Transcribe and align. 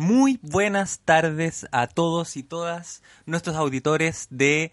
Muy 0.00 0.40
buenas 0.40 1.00
tardes 1.00 1.66
a 1.72 1.86
todos 1.86 2.38
y 2.38 2.42
todas 2.42 3.02
nuestros 3.26 3.54
auditores 3.54 4.28
de 4.30 4.72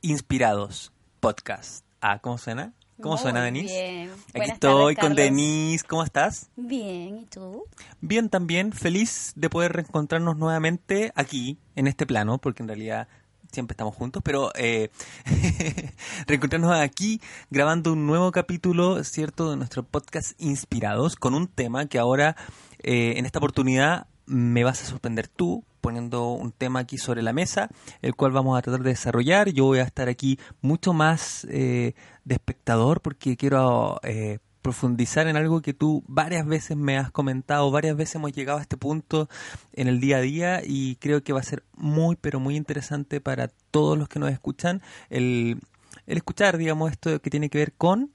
Inspirados 0.00 0.94
Podcast. 1.20 1.84
Ah, 2.00 2.20
¿cómo 2.20 2.38
suena? 2.38 2.72
¿Cómo 3.02 3.16
Muy 3.16 3.22
suena, 3.22 3.42
Denise? 3.42 3.66
bien. 3.66 4.10
Aquí 4.10 4.32
Buenas 4.32 4.54
estoy 4.54 4.94
tardes, 4.94 5.08
con. 5.10 5.14
Denise. 5.14 5.84
¿Cómo 5.86 6.02
estás? 6.04 6.48
Bien, 6.56 7.18
¿y 7.18 7.26
tú? 7.26 7.64
Bien 8.00 8.30
también, 8.30 8.72
feliz 8.72 9.34
de 9.36 9.50
poder 9.50 9.74
reencontrarnos 9.74 10.38
nuevamente 10.38 11.12
aquí, 11.16 11.58
en 11.76 11.86
este 11.86 12.06
plano, 12.06 12.38
porque 12.38 12.62
en 12.62 12.68
realidad 12.68 13.08
siempre 13.52 13.74
estamos 13.74 13.94
juntos, 13.94 14.22
pero 14.24 14.52
eh, 14.54 14.90
reencontrarnos 16.26 16.74
aquí 16.74 17.20
grabando 17.50 17.92
un 17.92 18.06
nuevo 18.06 18.32
capítulo, 18.32 19.04
¿cierto?, 19.04 19.50
de 19.50 19.58
nuestro 19.58 19.82
podcast 19.82 20.32
Inspirados, 20.40 21.16
con 21.16 21.34
un 21.34 21.46
tema 21.46 21.84
que 21.84 21.98
ahora, 21.98 22.36
eh, 22.78 23.18
en 23.18 23.26
esta 23.26 23.38
oportunidad, 23.38 24.06
me 24.32 24.64
vas 24.64 24.82
a 24.82 24.86
sorprender 24.86 25.28
tú, 25.28 25.64
poniendo 25.80 26.32
un 26.32 26.52
tema 26.52 26.80
aquí 26.80 26.98
sobre 26.98 27.22
la 27.22 27.32
mesa, 27.32 27.68
el 28.00 28.14
cual 28.14 28.32
vamos 28.32 28.58
a 28.58 28.62
tratar 28.62 28.82
de 28.82 28.90
desarrollar. 28.90 29.50
Yo 29.50 29.66
voy 29.66 29.80
a 29.80 29.84
estar 29.84 30.08
aquí 30.08 30.38
mucho 30.60 30.92
más 30.92 31.46
eh, 31.50 31.94
de 32.24 32.34
espectador 32.34 33.00
porque 33.00 33.36
quiero 33.36 34.00
eh, 34.02 34.38
profundizar 34.62 35.26
en 35.26 35.36
algo 35.36 35.60
que 35.60 35.74
tú 35.74 36.02
varias 36.06 36.46
veces 36.46 36.76
me 36.76 36.96
has 36.96 37.10
comentado, 37.10 37.70
varias 37.70 37.96
veces 37.96 38.14
hemos 38.14 38.32
llegado 38.32 38.58
a 38.58 38.62
este 38.62 38.76
punto 38.76 39.28
en 39.72 39.88
el 39.88 40.00
día 40.00 40.18
a 40.18 40.20
día 40.20 40.62
y 40.64 40.96
creo 40.96 41.22
que 41.22 41.32
va 41.32 41.40
a 41.40 41.44
ser 41.44 41.64
muy, 41.74 42.16
pero 42.16 42.40
muy 42.40 42.56
interesante 42.56 43.20
para 43.20 43.48
todos 43.70 43.98
los 43.98 44.08
que 44.08 44.20
nos 44.20 44.30
escuchan 44.30 44.80
el, 45.10 45.60
escuchar, 46.06 46.56
digamos, 46.56 46.92
esto 46.92 47.20
que 47.20 47.30
tiene 47.30 47.50
que 47.50 47.58
ver 47.58 47.72
con... 47.72 48.12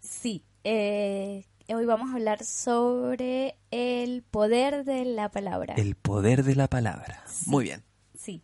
Sí, 0.00 0.42
eh, 0.64 1.44
hoy 1.74 1.84
vamos 1.84 2.10
a 2.10 2.14
hablar 2.14 2.44
sobre 2.44 3.56
el 3.70 4.22
poder 4.22 4.84
de 4.84 5.04
la 5.04 5.30
palabra. 5.30 5.74
El 5.74 5.94
poder 5.94 6.42
de 6.44 6.54
la 6.54 6.68
palabra. 6.68 7.22
Muy 7.46 7.64
bien. 7.64 7.84
Sí. 8.14 8.42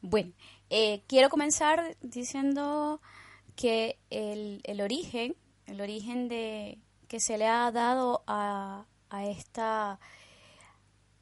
Bueno, 0.00 0.32
eh, 0.70 1.02
quiero 1.06 1.28
comenzar 1.28 1.96
diciendo 2.00 3.00
que 3.54 3.98
el, 4.10 4.60
el 4.64 4.80
origen, 4.80 5.36
el 5.66 5.80
origen 5.80 6.28
de 6.28 6.78
que 7.08 7.20
se 7.20 7.38
le 7.38 7.46
ha 7.46 7.70
dado 7.70 8.24
a, 8.26 8.86
a 9.10 9.26
esta 9.26 10.00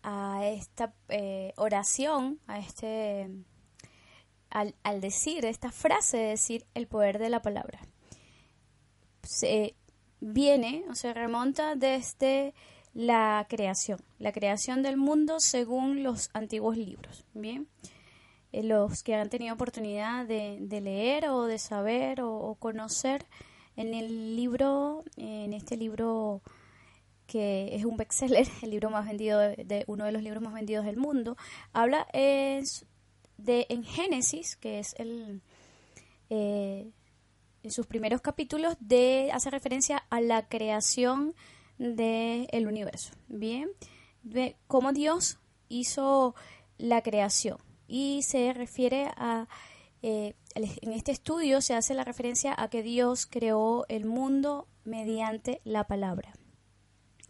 a 0.02 0.46
esta 0.46 0.94
eh, 1.08 1.52
oración, 1.56 2.40
a 2.46 2.58
este 2.58 3.28
al, 4.48 4.74
al 4.82 5.00
decir 5.00 5.44
esta 5.44 5.70
frase 5.70 6.16
de 6.16 6.28
decir 6.28 6.66
el 6.74 6.86
poder 6.86 7.18
de 7.18 7.28
la 7.28 7.42
palabra. 7.42 7.80
Se 9.22 9.74
viene 10.20 10.84
o 10.90 10.94
se 10.94 11.12
remonta 11.14 11.74
desde 11.76 12.54
la 12.94 13.46
creación, 13.48 13.98
la 14.18 14.32
creación 14.32 14.82
del 14.82 14.96
mundo 14.96 15.36
según 15.38 16.02
los 16.02 16.28
antiguos 16.32 16.76
libros. 16.76 17.24
Bien, 17.34 17.66
Eh, 18.52 18.64
los 18.64 19.02
que 19.04 19.14
han 19.14 19.28
tenido 19.30 19.54
oportunidad 19.54 20.26
de, 20.26 20.58
leer 20.80 21.28
o 21.28 21.44
de 21.46 21.58
saber 21.58 22.20
o, 22.20 22.34
o 22.34 22.56
conocer 22.56 23.24
en 23.76 23.94
el 23.94 24.34
libro, 24.34 25.04
en 25.16 25.52
este 25.52 25.76
libro 25.76 26.42
que 27.28 27.76
es 27.76 27.84
un 27.84 27.96
bestseller, 27.96 28.48
el 28.62 28.70
libro 28.70 28.90
más 28.90 29.06
vendido 29.06 29.38
de, 29.38 29.54
de- 29.64 29.84
uno 29.86 30.04
de 30.04 30.10
los 30.12 30.22
libros 30.24 30.42
más 30.42 30.52
vendidos 30.52 30.84
del 30.84 30.96
mundo, 30.96 31.36
habla 31.72 32.08
es 32.12 32.84
de 33.38 33.66
en 33.68 33.84
Génesis, 33.84 34.56
que 34.56 34.80
es 34.80 34.94
el 34.98 35.40
eh, 36.28 36.90
en 37.62 37.70
sus 37.70 37.86
primeros 37.86 38.20
capítulos 38.20 38.76
de 38.80 39.30
hace 39.32 39.50
referencia 39.50 40.04
a 40.10 40.20
la 40.20 40.48
creación 40.48 41.34
del 41.78 42.66
universo. 42.66 43.12
Bien, 43.28 43.70
de 44.22 44.56
cómo 44.66 44.92
Dios 44.92 45.38
hizo 45.68 46.34
la 46.78 47.02
creación 47.02 47.58
y 47.86 48.22
se 48.22 48.52
refiere 48.52 49.10
a 49.16 49.48
eh, 50.02 50.34
en 50.54 50.92
este 50.92 51.12
estudio 51.12 51.60
se 51.60 51.74
hace 51.74 51.92
la 51.92 52.04
referencia 52.04 52.54
a 52.56 52.68
que 52.68 52.82
Dios 52.82 53.26
creó 53.26 53.84
el 53.88 54.06
mundo 54.06 54.66
mediante 54.84 55.60
la 55.64 55.86
palabra 55.86 56.32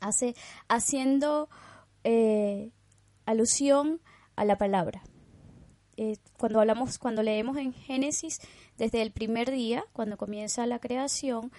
hace 0.01 0.35
haciendo 0.69 1.49
eh, 2.05 2.71
alusión 3.27 4.01
a 4.37 4.45
la 4.45 4.59
palabra. 4.59 5.03
Eh, 5.97 6.17
cuando 6.39 6.61
hablamos, 6.61 6.99
cuando 6.99 7.23
leemos 7.23 7.59
en 7.59 7.75
Génesis, 7.75 8.41
desde 8.81 9.03
el 9.03 9.13
primer 9.13 9.51
día, 9.51 9.85
cuando 9.93 10.17
comienza 10.17 10.67
la 10.67 10.79
creación, 10.79 11.53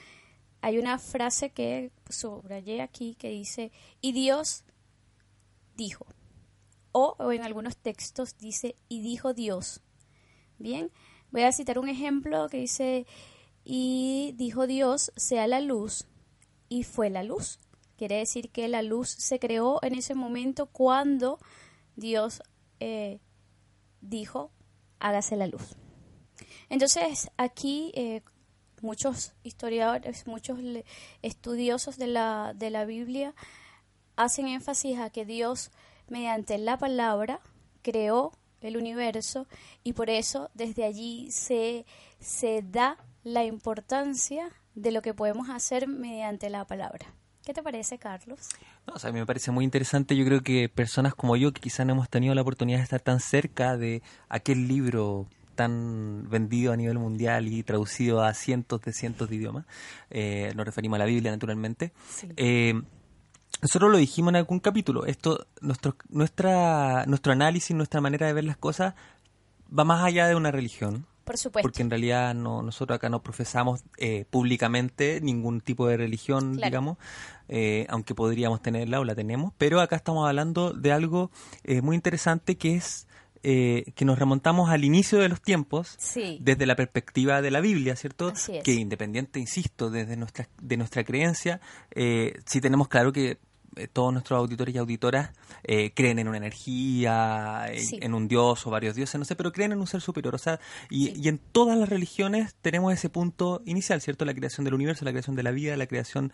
hay 0.59 0.79
una 0.79 0.97
frase 0.97 1.51
que 1.51 1.91
subrayé 2.09 2.81
aquí 2.81 3.13
que 3.13 3.29
dice, 3.29 3.71
y 4.01 4.11
Dios 4.11 4.63
dijo, 5.75 6.07
o, 6.91 7.15
en 7.31 7.43
algunos 7.43 7.77
textos 7.77 8.39
dice, 8.39 8.75
y 8.89 9.03
dijo 9.03 9.35
Dios. 9.35 9.81
Bien, 10.57 10.91
voy 11.29 11.43
a 11.43 11.51
citar 11.51 11.77
un 11.77 11.89
ejemplo 11.89 12.49
que 12.49 12.57
dice, 12.57 13.05
y 13.63 14.33
dijo 14.35 14.65
Dios, 14.65 15.11
sea 15.15 15.45
la 15.45 15.61
luz, 15.61 16.07
y 16.69 16.81
fue 16.81 17.11
la 17.11 17.21
luz. 17.21 17.59
Quiere 17.97 18.15
decir 18.15 18.49
que 18.49 18.67
la 18.67 18.81
luz 18.81 19.09
se 19.09 19.37
creó 19.37 19.77
en 19.83 19.93
ese 19.93 20.15
momento 20.15 20.65
cuando 20.65 21.37
Dios 21.95 22.41
eh, 22.79 23.19
dijo, 24.01 24.49
hágase 24.97 25.35
la 25.35 25.45
luz. 25.45 25.75
Entonces, 26.71 27.29
aquí 27.35 27.91
eh, 27.95 28.21
muchos 28.81 29.33
historiadores, 29.43 30.25
muchos 30.25 30.57
estudiosos 31.21 31.97
de 31.97 32.07
la, 32.07 32.53
de 32.55 32.69
la 32.69 32.85
Biblia 32.85 33.35
hacen 34.15 34.47
énfasis 34.47 34.97
a 34.97 35.09
que 35.09 35.25
Dios, 35.25 35.69
mediante 36.07 36.57
la 36.57 36.77
palabra, 36.77 37.41
creó 37.81 38.31
el 38.61 38.77
universo 38.77 39.47
y 39.83 39.91
por 39.91 40.09
eso 40.09 40.49
desde 40.53 40.85
allí 40.85 41.29
se, 41.31 41.85
se 42.21 42.61
da 42.61 42.95
la 43.25 43.43
importancia 43.43 44.49
de 44.73 44.93
lo 44.93 45.01
que 45.01 45.13
podemos 45.13 45.49
hacer 45.49 45.89
mediante 45.89 46.49
la 46.49 46.63
palabra. 46.63 47.05
¿Qué 47.43 47.53
te 47.53 47.61
parece, 47.61 47.97
Carlos? 47.97 48.47
No, 48.87 48.93
o 48.93 48.99
sea, 48.99 49.09
a 49.09 49.13
mí 49.13 49.19
me 49.19 49.25
parece 49.25 49.51
muy 49.51 49.65
interesante. 49.65 50.15
Yo 50.15 50.23
creo 50.23 50.41
que 50.41 50.69
personas 50.69 51.15
como 51.15 51.35
yo, 51.35 51.51
que 51.51 51.59
quizás 51.59 51.85
no 51.85 51.91
hemos 51.91 52.09
tenido 52.09 52.33
la 52.33 52.43
oportunidad 52.43 52.77
de 52.77 52.83
estar 52.85 53.01
tan 53.01 53.19
cerca 53.19 53.75
de 53.75 54.01
aquel 54.29 54.69
libro 54.69 55.27
tan 55.55 56.29
vendido 56.29 56.73
a 56.73 56.77
nivel 56.77 56.99
mundial 56.99 57.47
y 57.47 57.63
traducido 57.63 58.23
a 58.23 58.33
cientos 58.33 58.81
de 58.81 58.93
cientos 58.93 59.29
de 59.29 59.35
idiomas, 59.35 59.65
eh, 60.09 60.51
nos 60.55 60.65
referimos 60.65 60.95
a 60.97 60.99
la 60.99 61.05
Biblia, 61.05 61.31
naturalmente. 61.31 61.93
Sí. 62.09 62.29
Eh, 62.37 62.81
nosotros 63.61 63.91
lo 63.91 63.97
dijimos 63.97 64.31
en 64.31 64.37
algún 64.37 64.59
capítulo. 64.59 65.05
Esto, 65.05 65.45
nuestro, 65.61 65.95
nuestra, 66.09 67.05
nuestro 67.05 67.31
análisis, 67.31 67.75
nuestra 67.75 68.01
manera 68.01 68.25
de 68.27 68.33
ver 68.33 68.43
las 68.43 68.57
cosas 68.57 68.95
va 69.77 69.83
más 69.83 70.03
allá 70.03 70.27
de 70.27 70.35
una 70.35 70.51
religión. 70.51 71.05
Por 71.23 71.37
supuesto. 71.37 71.67
Porque 71.67 71.83
en 71.83 71.89
realidad 71.91 72.33
no, 72.33 72.63
nosotros 72.63 72.95
acá 72.95 73.07
no 73.07 73.21
profesamos 73.21 73.83
eh, 73.97 74.25
públicamente 74.29 75.21
ningún 75.21 75.61
tipo 75.61 75.87
de 75.87 75.95
religión, 75.95 76.55
Claro. 76.55 76.69
digamos, 76.69 76.97
eh, 77.47 77.85
aunque 77.89 78.15
podríamos 78.15 78.61
tenerla 78.61 78.99
o 78.99 79.05
la 79.05 79.13
tenemos, 79.13 79.53
pero 79.57 79.79
acá 79.79 79.95
estamos 79.95 80.27
hablando 80.27 80.73
de 80.73 80.91
algo 80.91 81.29
eh, 81.63 81.81
muy 81.81 81.95
interesante 81.95 82.57
que 82.57 82.75
es 82.75 83.07
eh, 83.43 83.91
que 83.95 84.05
nos 84.05 84.19
remontamos 84.19 84.69
al 84.69 84.83
inicio 84.83 85.19
de 85.19 85.29
los 85.29 85.41
tiempos 85.41 85.95
Sí. 85.99 86.37
desde 86.41 86.65
la 86.65 86.75
perspectiva 86.75 87.41
de 87.41 87.51
la 87.51 87.59
Biblia, 87.59 87.95
¿cierto? 87.95 88.29
Es. 88.29 88.49
Que 88.63 88.73
independiente, 88.73 89.39
insisto, 89.39 89.89
desde 89.89 90.15
nuestra, 90.17 90.47
de 90.61 90.77
nuestra 90.77 91.03
creencia, 91.03 91.59
eh, 91.95 92.33
sí 92.45 92.61
tenemos 92.61 92.87
claro 92.87 93.11
que 93.11 93.39
eh, 93.77 93.87
todos 93.87 94.11
nuestros 94.11 94.37
auditores 94.37 94.75
y 94.75 94.77
auditoras 94.79 95.31
eh, 95.63 95.91
creen 95.93 96.19
en 96.19 96.27
una 96.27 96.35
energía, 96.37 97.67
en, 97.71 97.79
Sí. 97.85 97.99
en 98.01 98.13
un 98.13 98.27
dios 98.27 98.67
o 98.67 98.69
varios 98.69 98.95
dioses, 98.95 99.17
no 99.17 99.23
sé, 99.25 99.35
pero 99.37 99.51
creen 99.53 99.71
en 99.71 99.79
un 99.79 99.87
ser 99.87 100.01
superior. 100.01 100.35
O 100.35 100.37
sea, 100.37 100.59
y, 100.89 101.07
Sí. 101.07 101.13
y 101.23 101.27
en 101.29 101.37
todas 101.37 101.77
las 101.77 101.87
religiones 101.87 102.53
tenemos 102.61 102.93
ese 102.93 103.09
punto 103.09 103.61
inicial, 103.65 104.01
¿cierto? 104.01 104.25
La 104.25 104.33
creación 104.33 104.65
del 104.65 104.73
universo, 104.73 105.05
la 105.05 105.11
creación 105.11 105.35
de 105.37 105.43
la 105.43 105.51
vida, 105.51 105.77
la 105.77 105.87
creación 105.87 106.33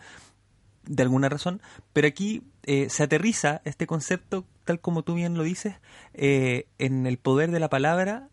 de 0.88 1.02
alguna 1.02 1.28
razón, 1.28 1.60
pero 1.92 2.08
aquí 2.08 2.42
eh, 2.64 2.88
se 2.88 3.02
aterriza 3.02 3.60
este 3.64 3.86
concepto, 3.86 4.44
tal 4.64 4.80
como 4.80 5.02
tú 5.02 5.14
bien 5.14 5.34
lo 5.34 5.42
dices, 5.42 5.76
eh, 6.14 6.66
en 6.78 7.06
el 7.06 7.18
poder 7.18 7.50
de 7.50 7.60
la 7.60 7.68
palabra, 7.68 8.28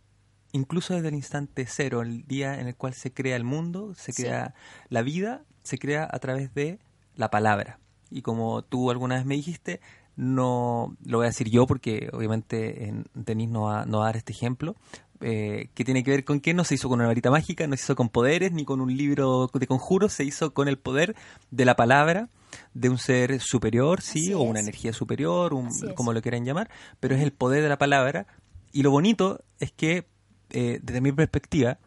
incluso 0.53 0.93
desde 0.93 1.09
el 1.09 1.15
instante 1.15 1.65
cero, 1.67 2.01
el 2.01 2.25
día 2.25 2.59
en 2.59 2.67
el 2.67 2.75
cual 2.75 2.93
se 2.93 3.11
crea 3.13 3.35
el 3.35 3.43
mundo, 3.43 3.93
se 3.95 4.13
Sí. 4.13 4.23
crea 4.23 4.55
la 4.89 5.01
vida, 5.01 5.43
se 5.63 5.77
crea 5.77 6.07
a 6.09 6.19
través 6.19 6.53
de 6.53 6.79
la 7.15 7.29
palabra. 7.29 7.79
Y 8.09 8.21
como 8.21 8.61
tú 8.63 8.89
alguna 8.89 9.15
vez 9.15 9.25
me 9.25 9.35
dijiste, 9.35 9.81
no 10.15 10.95
lo 11.05 11.17
voy 11.17 11.25
a 11.25 11.29
decir 11.29 11.49
yo 11.49 11.67
porque 11.67 12.09
obviamente 12.13 12.85
en, 12.85 13.05
Denis 13.13 13.49
no 13.49 13.63
va, 13.63 13.85
no 13.85 13.99
va 13.99 14.05
a 14.05 14.07
dar 14.07 14.17
este 14.17 14.31
ejemplo, 14.31 14.75
eh, 15.21 15.69
que 15.73 15.83
tiene 15.85 16.03
que 16.03 16.11
ver 16.11 16.23
con 16.25 16.39
que 16.39 16.53
no 16.53 16.63
se 16.63 16.75
hizo 16.75 16.89
con 16.89 16.99
una 16.99 17.07
varita 17.07 17.31
mágica, 17.31 17.67
no 17.67 17.75
se 17.77 17.83
hizo 17.83 17.95
con 17.95 18.09
poderes 18.09 18.51
ni 18.51 18.65
con 18.65 18.81
un 18.81 18.95
libro 18.95 19.49
de 19.53 19.67
conjuros, 19.67 20.13
se 20.13 20.23
hizo 20.23 20.53
con 20.53 20.67
el 20.67 20.77
poder 20.77 21.15
de 21.51 21.65
la 21.65 21.75
palabra 21.75 22.29
de 22.73 22.89
un 22.89 22.97
ser 22.97 23.39
superior, 23.41 24.01
sí, 24.01 24.19
Así 24.25 24.33
o 24.33 24.41
una 24.41 24.59
es. 24.59 24.65
energía 24.65 24.93
superior, 24.93 25.53
un- 25.53 25.69
como 25.95 26.13
lo 26.13 26.21
quieran 26.21 26.45
llamar, 26.45 26.69
pero 26.99 27.15
es 27.15 27.21
el 27.21 27.31
poder 27.31 27.63
de 27.63 27.69
la 27.69 27.77
palabra. 27.77 28.27
Y 28.71 28.83
lo 28.83 28.91
bonito 28.91 29.43
es 29.59 29.71
que, 29.71 30.07
eh, 30.51 30.79
desde 30.83 31.01
mi 31.01 31.11
perspectiva, 31.11 31.79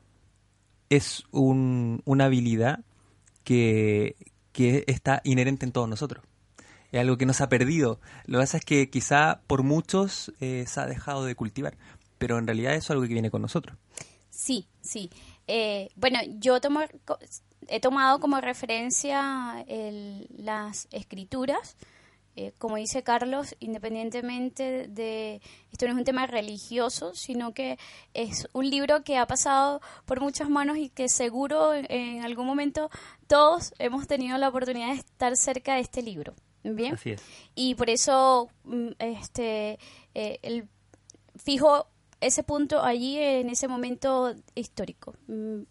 es 0.90 1.24
un- 1.30 2.02
una 2.04 2.26
habilidad 2.26 2.80
que, 3.44 4.16
que 4.52 4.84
está 4.86 5.20
inherente 5.24 5.64
en 5.66 5.72
todos 5.72 5.88
nosotros. 5.88 6.24
es 6.90 7.00
algo 7.00 7.18
que 7.18 7.26
no 7.26 7.34
se 7.34 7.42
ha 7.44 7.50
perdido. 7.50 8.00
Lo 8.24 8.38
que 8.38 8.42
pasa 8.44 8.56
es 8.56 8.64
que 8.64 8.88
quizá 8.88 9.42
por 9.46 9.62
muchos 9.62 10.32
eh, 10.40 10.64
se 10.66 10.80
ha 10.80 10.86
dejado 10.86 11.26
de 11.26 11.34
cultivar, 11.34 11.76
pero 12.18 12.38
en 12.38 12.46
realidad 12.46 12.74
eso 12.74 12.86
es 12.86 12.90
algo 12.90 13.02
que 13.02 13.14
viene 13.14 13.30
con 13.30 13.42
nosotros. 13.42 13.76
Sí, 14.30 14.66
sí. 14.80 15.10
Eh, 15.46 15.88
bueno, 15.96 16.18
yo 16.38 16.60
tomo, 16.60 16.80
he 17.68 17.80
tomado 17.80 18.20
como 18.20 18.40
referencia 18.40 19.64
las 20.36 20.88
escrituras 20.90 21.76
eh, 22.40 22.52
como 22.58 22.76
dice 22.76 23.02
Carlos, 23.02 23.56
independientemente 23.58 24.86
de, 24.86 25.42
esto 25.72 25.86
no 25.86 25.92
es 25.94 25.98
un 25.98 26.04
tema 26.04 26.24
religioso, 26.24 27.12
sino 27.12 27.52
que 27.52 27.80
es 28.14 28.48
un 28.52 28.70
libro 28.70 29.02
que 29.02 29.16
ha 29.16 29.26
pasado 29.26 29.80
por 30.04 30.20
muchas 30.20 30.48
manos 30.48 30.76
y 30.76 30.88
que 30.88 31.08
seguro 31.08 31.74
en, 31.74 32.22
algún 32.22 32.46
momento 32.46 32.90
todos 33.26 33.74
hemos 33.80 34.06
tenido 34.06 34.38
la 34.38 34.50
oportunidad 34.50 34.90
de 34.92 35.00
estar 35.00 35.36
cerca 35.36 35.74
de 35.74 35.80
este 35.80 36.00
libro. 36.00 36.32
Bien. 36.62 36.94
Así 36.94 37.10
es. 37.10 37.22
Y 37.56 37.74
por 37.74 37.90
eso, 37.90 38.48
mm, 38.62 38.90
este, 39.00 39.80
eh, 40.14 40.38
el, 40.42 40.68
fijo 41.34 41.88
ese 42.20 42.42
punto 42.42 42.82
allí 42.82 43.18
en 43.18 43.48
ese 43.48 43.68
momento 43.68 44.34
histórico 44.54 45.14
mm, 45.26 45.62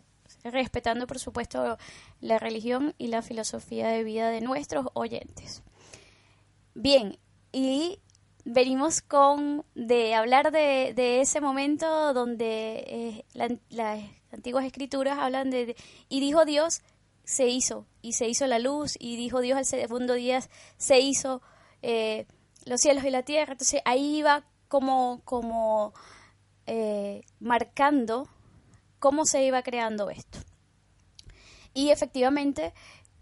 respetando 0.44 1.08
por 1.08 1.20
supuesto 1.20 1.78
la 2.22 2.40
religión 2.40 2.94
y 2.98 3.08
la 3.08 3.22
filosofía 3.22 3.88
de 3.90 4.04
vida 4.04 4.30
de 4.30 4.42
nuestros 4.42 4.88
oyentes. 4.94 5.64
Bien, 6.74 7.18
y 7.52 8.00
venimos 8.46 9.02
con 9.02 9.66
de 9.76 10.16
hablar 10.16 10.52
de, 10.52 10.94
de 10.96 11.22
ese 11.22 11.42
momento 11.42 12.14
donde 12.14 12.84
eh, 12.88 13.26
las 13.70 14.04
antiguas 14.32 14.66
escrituras 14.66 15.20
hablan 15.20 15.50
de, 15.50 15.76
y 16.08 16.20
dijo 16.20 16.46
Dios 16.46 16.82
se 17.24 17.50
hizo 17.50 17.86
y 18.02 18.14
se 18.14 18.30
hizo 18.30 18.48
la 18.48 18.60
luz 18.60 18.96
y 19.00 19.18
dijo 19.18 19.42
Dios 19.42 19.58
al 19.58 19.66
segundo 19.66 20.14
día 20.14 20.40
se 20.78 21.00
hizo 21.00 21.42
eh, 21.82 22.26
los 22.66 22.80
cielos 22.80 23.04
y 23.04 23.10
la 23.10 23.24
tierra 23.24 23.54
entonces 23.54 23.82
ahí 23.84 24.18
iba 24.18 24.46
como 24.70 25.22
como 25.26 25.94
eh, 26.68 27.24
marcando 27.40 28.30
cómo 29.00 29.25
se 29.25 29.44
iba 29.44 29.64
creando 29.64 30.10
esto. 30.10 30.40
Y 31.74 31.90
efectivamente 31.90 32.74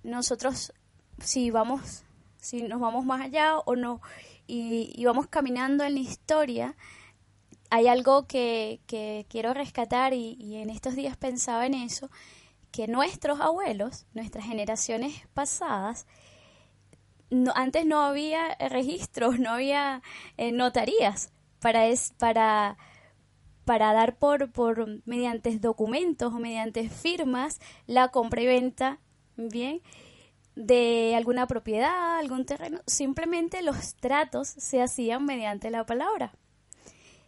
nosotros 0.03 0.73
si 1.19 1.51
vamos 1.51 2.05
si 2.45 2.61
nos 2.61 2.79
vamos 2.79 3.05
más 3.05 3.21
allá 3.21 3.57
o 3.57 3.75
no, 3.75 4.01
y, 4.45 5.03
vamos 5.03 5.25
caminando 5.27 5.83
en 5.83 5.95
la 5.95 5.99
historia, 5.99 6.75
hay 7.71 7.87
algo 7.87 8.27
que, 8.27 8.81
quiero 9.29 9.53
rescatar 9.55 10.13
y, 10.13 10.57
en 10.57 10.69
estos 10.69 10.95
días 10.95 11.17
pensaba 11.17 11.65
en 11.65 11.73
eso, 11.73 12.11
que 12.71 12.87
nuestros 12.87 13.41
abuelos, 13.41 14.05
nuestras 14.13 14.45
generaciones 14.45 15.23
pasadas, 15.33 16.05
antes 17.55 17.87
no 17.87 18.01
había 18.01 18.55
registros, 18.69 19.39
no 19.39 19.49
había 19.49 20.03
eh, 20.37 20.51
notarías 20.51 21.31
para, 21.59 21.87
es, 21.87 22.13
para, 22.19 22.77
para 23.65 23.93
dar 23.93 24.17
por, 24.17 24.51
por 24.51 24.87
mediante 25.05 25.57
documentos 25.59 26.33
o 26.33 26.39
mediante 26.39 26.89
firmas 26.89 27.59
la 27.87 28.09
compra 28.09 28.41
y 28.41 28.45
venta, 28.45 28.99
¿bien? 29.35 29.81
de 30.55 31.13
alguna 31.15 31.47
propiedad, 31.47 32.17
algún 32.17 32.45
terreno, 32.45 32.79
simplemente 32.87 33.61
los 33.61 33.95
tratos 33.95 34.47
se 34.47 34.81
hacían 34.81 35.25
mediante 35.25 35.69
la 35.69 35.85
palabra. 35.85 36.33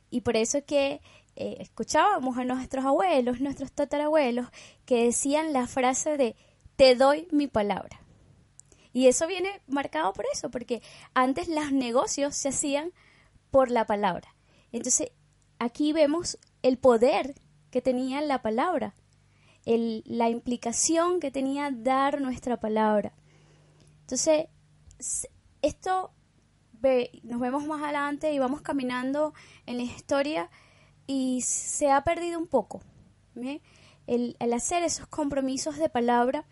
Y 0.10 0.22
por 0.22 0.38
eso 0.38 0.60
es 0.60 0.64
que 0.64 1.02
eh, 1.36 1.58
escuchábamos 1.60 2.38
a 2.38 2.46
nuestros 2.46 2.86
abuelos, 2.86 3.42
nuestros 3.42 3.72
tatarabuelos, 3.74 4.48
que 4.86 5.04
decían 5.04 5.52
la 5.52 5.68
frase 5.68 6.18
de 6.18 6.36
te 6.78 6.96
doy 6.96 7.28
mi 7.32 7.48
palabra. 7.48 8.00
Y 8.94 9.08
eso 9.08 9.28
viene 9.28 9.62
marcado 9.68 10.14
por 10.14 10.26
eso, 10.32 10.50
porque 10.50 10.82
antes 11.14 11.50
los 11.50 11.72
negocios 11.72 12.36
se 12.36 12.50
hacían 12.50 12.94
por 13.52 13.70
la 13.70 13.86
palabra. 13.86 14.34
Entonces, 14.72 15.12
aquí 15.60 15.94
vemos 15.94 16.38
el 16.62 16.78
poder 16.78 17.36
que 17.72 17.82
tenía 17.82 18.22
la 18.22 18.42
palabra 18.42 18.94
la 19.68 20.30
implicación 20.30 21.20
que 21.20 21.30
tenía 21.30 21.72
dar 21.72 22.22
nuestra 22.22 22.58
palabra. 22.58 23.12
Entonces, 24.02 24.46
esto 25.62 26.12
nos 27.24 27.40
vemos 27.42 27.66
más 27.66 27.84
adelante 27.84 28.32
y 28.32 28.40
vamos 28.40 28.62
caminando 28.62 29.34
en 29.66 29.78
la 29.78 29.84
historia 29.84 30.50
y 31.06 31.42
se 31.42 31.92
ha 31.92 32.02
perdido 32.04 32.40
un 32.40 32.48
poco. 32.48 32.82
El, 34.06 34.38
hacer 34.54 34.84
esos 34.84 35.08
compromisos 35.08 35.78
de 35.78 35.90
palabra 35.90 36.46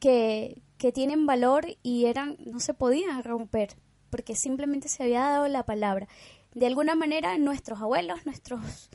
que, 0.00 0.62
que 0.78 0.92
tienen 0.92 1.26
valor 1.26 1.66
y 1.82 2.06
eran 2.06 2.38
no 2.46 2.58
se 2.58 2.72
podían 2.72 3.22
romper 3.22 3.76
porque 4.08 4.34
simplemente 4.34 4.88
se 4.88 5.02
había 5.02 5.20
dado 5.20 5.48
la 5.48 5.64
palabra. 5.64 6.08
De 6.54 6.66
alguna 6.66 6.94
manera 6.94 7.36
nuestros 7.38 7.80
abuelos, 7.80 8.24
nuestros 8.26 8.90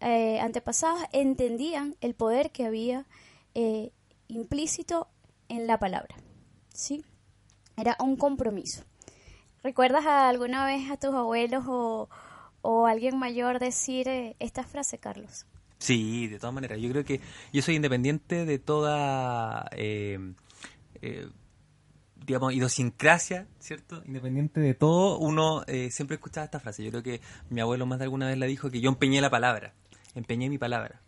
eh, 0.00 0.38
antepasados 0.40 1.02
entendían 1.12 1.96
el 2.00 2.14
poder 2.14 2.50
que 2.50 2.66
había 2.66 3.06
eh, 3.54 3.92
implícito 4.28 5.08
en 5.48 5.66
la 5.66 5.78
palabra. 5.78 6.14
¿sí? 6.72 7.04
Era 7.76 7.96
un 8.00 8.16
compromiso. 8.16 8.84
¿Recuerdas 9.62 10.06
alguna 10.06 10.66
vez 10.66 10.90
a 10.90 10.98
tus 10.98 11.14
abuelos 11.14 11.64
o, 11.66 12.08
alguien 12.86 13.18
mayor 13.18 13.58
decir 13.58 14.08
eh, 14.08 14.36
esta 14.38 14.62
frase, 14.62 14.98
Carlos? 14.98 15.46
Sí, 15.78 16.26
de 16.26 16.38
todas 16.38 16.54
maneras. 16.54 16.78
Yo 16.78 16.90
creo 16.90 17.04
que 17.04 17.20
yo 17.52 17.62
soy 17.62 17.76
independiente 17.76 18.44
de 18.44 18.58
toda, 18.58 19.70
digamos, 22.26 22.52
idiosincrasia, 22.52 23.46
¿cierto? 23.58 24.02
Independiente 24.06 24.60
de 24.60 24.74
todo, 24.74 25.18
uno 25.18 25.64
siempre 25.90 26.16
escuchaba 26.16 26.44
esta 26.44 26.60
frase. 26.60 26.84
Yo 26.84 26.90
creo 26.90 27.02
que 27.02 27.20
mi 27.50 27.60
abuelo 27.60 27.86
más 27.86 27.98
de 27.98 28.04
alguna 28.04 28.26
vez 28.26 28.38
la 28.38 28.46
dijo 28.46 28.70
que 28.70 28.80
yo 28.80 28.90
empeñé 28.90 29.20
la 29.20 29.30
palabra 29.30 29.72
empeñé 30.18 30.48
mi 30.48 30.58
palabra. 30.58 31.00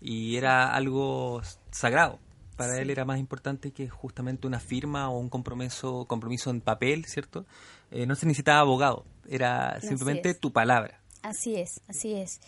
Y 0.00 0.36
era 0.36 0.74
algo 0.74 1.42
sagrado. 1.70 2.18
Para 2.56 2.78
él 2.80 2.90
era 2.90 3.04
más 3.04 3.18
importante 3.18 3.72
que 3.72 3.88
justamente 3.88 4.46
una 4.46 4.60
firma 4.60 5.08
o 5.10 5.18
un 5.18 5.28
compromiso, 5.28 6.06
compromiso 6.06 6.50
en 6.50 6.60
papel, 6.60 7.04
¿cierto? 7.06 7.46
Eh, 7.90 8.06
no 8.06 8.14
se 8.14 8.26
necesitaba 8.26 8.60
abogado, 8.60 9.04
era 9.28 9.80
simplemente 9.80 10.34
tu 10.34 10.52
palabra. 10.52 11.00
Así 11.22 11.56
es, 11.56 11.80
así 11.88 12.14
es. 12.14 12.40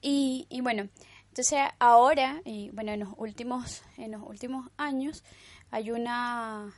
Y, 0.00 0.46
y 0.48 0.60
bueno, 0.62 0.88
entonces 1.28 1.60
ahora, 1.78 2.40
y 2.44 2.70
bueno, 2.70 2.92
en 2.92 3.00
los 3.00 3.10
últimos, 3.16 3.82
en 3.98 4.12
los 4.12 4.22
últimos 4.22 4.68
años, 4.76 5.22
hay 5.70 5.90
una 5.90 6.72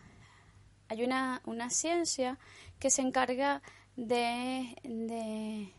hay 0.88 1.04
una, 1.04 1.42
una 1.44 1.70
ciencia 1.70 2.38
que 2.78 2.90
se 2.90 3.02
encarga 3.02 3.62
de, 3.96 4.76
de, 4.82 5.72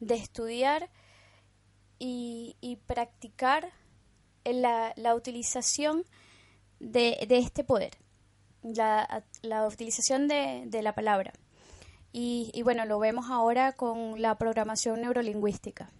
de 0.00 0.14
estudiar 0.14 0.90
y, 1.98 2.78
practicar 2.86 3.72
la, 4.44 4.92
la 4.96 5.14
utilización 5.14 6.04
de, 6.80 7.16
este 7.30 7.62
poder, 7.62 7.96
la, 8.62 9.24
la 9.42 9.66
utilización 9.66 10.26
de, 10.26 10.64
de, 10.66 10.82
la 10.82 10.94
palabra. 10.94 11.32
Y, 12.12 12.50
y, 12.54 12.62
bueno, 12.62 12.84
lo 12.86 12.98
vemos 12.98 13.30
ahora 13.30 13.72
con 13.72 14.20
la 14.20 14.36
programación 14.36 15.00
neurolingüística. 15.00 15.90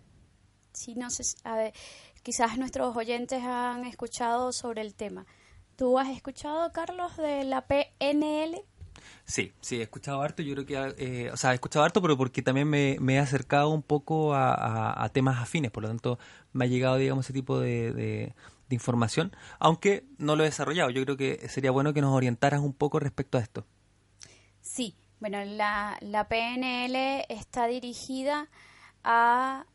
Si 0.73 0.95
no 0.95 1.11
sé, 1.11 1.23
quizás 2.23 2.59
nuestros 2.59 2.97
oyentes 2.97 3.43
han 3.45 3.85
escuchado 3.85 4.53
sobre 4.53 4.81
el 4.81 4.95
tema. 4.95 5.25
¿Tú 5.77 5.99
has 5.99 6.09
escuchado, 6.09 6.71
Carlos, 6.73 7.17
de 7.17 7.45
la 7.45 7.67
PNL? 7.67 8.63
Sí, 9.25 9.53
sí, 9.61 9.79
he 9.79 9.83
escuchado 9.83 10.21
harto, 10.21 10.43
yo 10.43 10.55
creo 10.55 10.67
que, 10.67 10.95
eh, 10.99 11.31
o 11.31 11.37
sea, 11.37 11.53
he 11.53 11.55
escuchado 11.55 11.85
harto, 11.85 12.03
pero 12.03 12.17
porque 12.17 12.43
también 12.43 12.69
me, 12.69 12.97
he 12.97 13.19
acercado 13.19 13.71
un 13.71 13.83
poco 13.83 14.35
a, 14.35 15.09
temas 15.13 15.41
afines, 15.41 15.71
por 15.71 15.85
lo 15.85 15.89
tanto 15.89 16.19
me 16.53 16.65
ha 16.65 16.69
llegado, 16.69 16.97
digamos, 16.97 17.27
ese 17.27 17.33
tipo 17.33 17.59
de, 17.59 18.35
información, 18.69 19.37
aunque 19.59 20.07
no 20.17 20.35
lo 20.35 20.45
he 20.45 20.47
desarrollado. 20.47 20.89
Yo 20.89 21.03
creo 21.05 21.19
que 21.19 21.47
sería 21.51 21.71
bueno 21.71 21.93
que 21.93 22.01
nos 22.01 22.15
orientaras 22.15 22.61
un 22.63 22.73
poco 22.73 22.99
respecto 23.01 23.37
a 23.37 23.43
esto. 23.43 23.67
Sí, 24.63 24.97
bueno, 25.21 25.45
la, 25.45 25.99
la 26.01 26.27
PNL 26.27 27.27
está 27.29 27.67
dirigida 27.67 28.49
a 29.05 29.67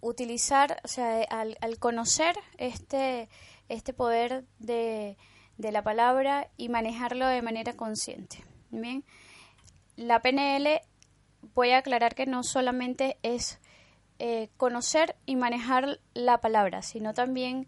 utilizar, 0.00 0.80
o 0.84 0.88
sea, 0.88 1.22
al, 1.24 1.58
al 1.60 1.78
conocer 1.78 2.34
este, 2.56 3.28
este 3.68 3.92
poder 3.92 4.46
de, 4.58 5.18
de 5.60 5.72
la 5.72 5.82
palabra 5.82 6.48
y 6.56 6.68
manejarlo 6.68 7.26
de 7.26 7.42
manera 7.42 7.74
consciente. 7.74 8.44
Bien, 8.70 9.04
la 9.96 10.20
PNL, 10.20 10.80
voy 11.54 11.70
a 11.70 11.78
aclarar 11.78 12.14
que 12.14 12.26
no 12.26 12.42
solamente 12.42 13.18
es 13.22 13.60
eh, 14.18 14.48
conocer 14.56 15.16
y 15.26 15.36
manejar 15.36 16.00
la 16.14 16.40
palabra, 16.40 16.82
sino 16.82 17.14
también 17.14 17.66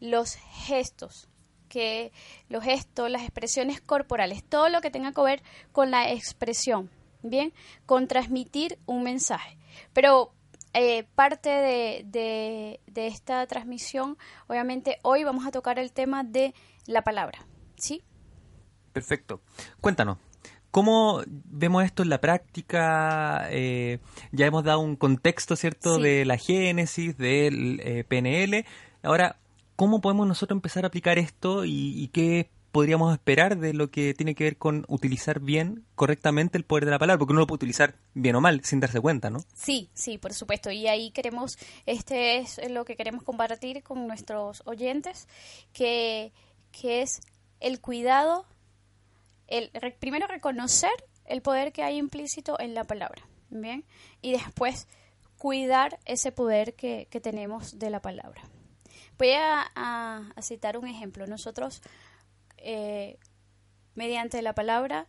los 0.00 0.36
gestos, 0.36 1.28
que 1.68 2.12
los 2.48 2.62
gestos, 2.62 3.10
las 3.10 3.22
expresiones 3.22 3.80
corporales, 3.80 4.44
todo 4.44 4.68
lo 4.68 4.80
que 4.80 4.90
tenga 4.90 5.12
que 5.12 5.22
ver 5.22 5.42
con 5.72 5.90
la 5.90 6.12
expresión, 6.12 6.90
bien, 7.22 7.52
con 7.86 8.06
transmitir 8.06 8.78
un 8.86 9.02
mensaje. 9.02 9.58
Pero 9.92 10.32
eh, 10.74 11.04
parte 11.14 11.48
de, 11.48 12.04
de, 12.06 12.80
de, 12.86 13.06
esta 13.06 13.46
transmisión, 13.46 14.18
obviamente 14.46 14.98
hoy 15.02 15.24
vamos 15.24 15.46
a 15.46 15.50
tocar 15.50 15.78
el 15.78 15.92
tema 15.92 16.24
de 16.24 16.54
la 16.86 17.02
palabra, 17.02 17.46
¿sí? 17.76 18.02
Perfecto. 18.92 19.40
Cuéntanos, 19.80 20.18
¿Cómo 20.74 21.22
vemos 21.28 21.84
esto 21.84 22.02
en 22.02 22.08
la 22.08 22.20
práctica? 22.20 23.46
Eh, 23.50 24.00
ya 24.32 24.46
hemos 24.46 24.64
dado 24.64 24.80
un 24.80 24.96
contexto, 24.96 25.54
¿cierto?, 25.54 25.98
Sí. 25.98 26.02
de 26.02 26.24
la 26.24 26.36
génesis, 26.36 27.16
del 27.16 27.78
eh, 27.84 28.02
PNL. 28.02 28.66
Ahora, 29.04 29.36
¿cómo 29.76 30.00
podemos 30.00 30.26
nosotros 30.26 30.56
empezar 30.56 30.82
a 30.82 30.88
aplicar 30.88 31.16
esto 31.16 31.64
y, 31.64 32.02
y 32.02 32.08
qué 32.08 32.50
podríamos 32.74 33.12
esperar 33.12 33.56
de 33.56 33.72
lo 33.72 33.88
que 33.88 34.14
tiene 34.14 34.34
que 34.34 34.42
ver 34.42 34.56
con 34.58 34.84
utilizar 34.88 35.38
bien, 35.38 35.86
correctamente 35.94 36.58
el 36.58 36.64
poder 36.64 36.84
de 36.84 36.90
la 36.90 36.98
palabra? 36.98 37.18
Porque 37.20 37.32
uno 37.32 37.40
lo 37.42 37.46
puede 37.46 37.58
utilizar 37.58 37.94
bien 38.14 38.34
o 38.34 38.40
mal, 38.40 38.64
sin 38.64 38.80
darse 38.80 39.00
cuenta, 39.00 39.30
¿no? 39.30 39.38
Sí, 39.54 39.88
sí, 39.94 40.18
por 40.18 40.34
supuesto. 40.34 40.72
Y 40.72 40.88
ahí 40.88 41.12
queremos, 41.12 41.56
este 41.86 42.38
es 42.38 42.60
lo 42.68 42.84
que 42.84 42.96
queremos 42.96 43.22
compartir 43.22 43.84
con 43.84 44.08
nuestros 44.08 44.60
oyentes, 44.66 45.28
que, 45.72 46.32
que 46.72 47.02
es 47.02 47.20
el 47.60 47.80
cuidado, 47.80 48.44
el 49.46 49.70
primero 50.00 50.26
reconocer 50.26 50.90
el 51.26 51.42
poder 51.42 51.72
que 51.72 51.84
hay 51.84 51.96
implícito 51.96 52.58
en 52.58 52.74
la 52.74 52.82
palabra, 52.84 53.22
¿bien? 53.50 53.84
Y 54.20 54.32
después 54.32 54.88
cuidar 55.38 56.00
ese 56.06 56.32
poder 56.32 56.74
que, 56.74 57.06
que 57.08 57.20
tenemos 57.20 57.78
de 57.78 57.90
la 57.90 58.00
palabra. 58.00 58.42
Voy 59.16 59.30
a- 59.30 59.70
a 59.76 60.42
citar 60.42 60.76
un 60.76 60.88
ejemplo. 60.88 61.26
Nosotros, 61.28 61.80
eh, 62.64 63.18
mediante 63.94 64.40
la 64.42 64.54
palabra, 64.54 65.06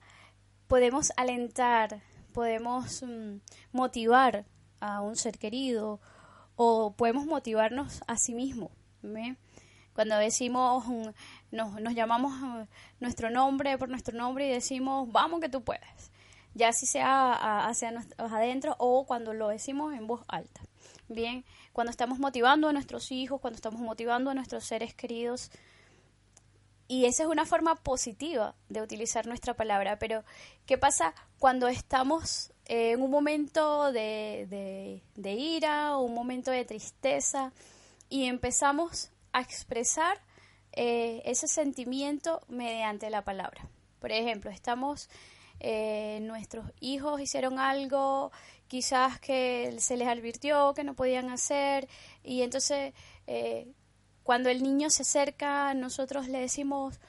podemos 0.68 1.12
alentar, 1.18 2.02
podemos 2.34 3.02
mm, 3.04 3.38
motivar 3.72 4.46
a 4.80 5.02
un 5.02 5.16
ser 5.16 5.38
querido 5.40 6.00
o 6.56 6.94
podemos 6.96 7.26
motivarnos 7.26 8.02
a 8.08 8.18
sí 8.18 8.34
mismo. 8.34 8.72
Cuando 9.94 10.18
decimos, 10.18 10.86
mm, 10.86 11.08
nos, 11.52 11.82
nos 11.82 11.94
llamamos 11.96 12.34
eh, 12.34 12.68
nuestro 13.00 13.30
nombre 13.30 13.78
por 13.78 13.90
nuestro 13.90 14.18
nombre 14.18 14.48
y 14.48 14.52
decimos, 14.52 15.12
vamos 15.12 15.40
que 15.40 15.50
tú 15.50 15.64
puedes. 15.64 16.12
Ya 16.54 16.72
si 16.72 16.86
sea 16.86 17.66
hacia 17.68 17.92
nuestros 17.92 18.32
adentro 18.32 18.76
o 18.80 19.06
cuando 19.06 19.34
lo 19.34 19.50
decimos 19.50 19.94
en 19.94 20.08
voz 20.08 20.24
alta. 20.28 20.62
Bien, 21.08 21.46
cuando 21.74 21.92
estamos 21.92 22.18
motivando 22.18 22.68
a 22.68 22.74
nuestros 22.74 23.12
hijos, 23.12 23.40
cuando 23.42 23.56
estamos 23.56 23.82
motivando 23.82 24.32
a 24.32 24.34
nuestros 24.34 24.64
seres 24.64 24.94
queridos, 24.94 25.52
y 26.88 27.06
esa 27.06 27.24
es 27.24 27.30
una 27.30 27.46
forma 27.46 27.76
positiva 27.76 28.56
de 28.70 28.82
utilizar 28.82 29.26
nuestra 29.28 29.56
palabra. 29.56 29.98
Pero, 29.98 30.24
¿qué 30.66 30.78
pasa 30.78 31.16
cuando 31.40 31.68
estamos 31.68 32.52
eh, 32.66 32.92
en 32.92 33.02
un 33.02 33.10
momento 33.10 33.92
de, 33.92 35.02
de, 35.16 35.34
ira 35.34 35.98
o 35.98 36.04
un 36.04 36.14
momento 36.14 36.52
de 36.52 36.66
tristeza 36.66 37.52
y 38.10 38.26
empezamos 38.26 39.12
a 39.34 39.42
expresar 39.42 40.20
eh, 40.74 41.22
ese 41.26 41.48
sentimiento 41.48 42.42
mediante 42.48 43.10
la 43.10 43.24
palabra? 43.24 43.68
Por 44.00 44.12
ejemplo, 44.12 44.52
estamos, 44.52 45.10
eh, 45.60 46.20
nuestros 46.22 46.72
hijos 46.80 47.20
hicieron 47.20 47.58
algo, 47.58 48.32
quizás 48.68 49.20
que 49.20 49.76
se 49.80 49.98
les 49.98 50.08
advirtió 50.08 50.74
que 50.76 50.84
no 50.84 50.94
podían 50.94 51.30
hacer, 51.30 51.88
y 52.24 52.44
entonces 52.44 52.94
eh, 53.26 53.68
cuando 54.26 54.50
el 54.50 54.64
niño 54.64 54.90
se 54.90 55.04
acerca, 55.04 55.76
nosotros 55.76 56.28
le 56.28 56.40
decimos, 56.40 57.00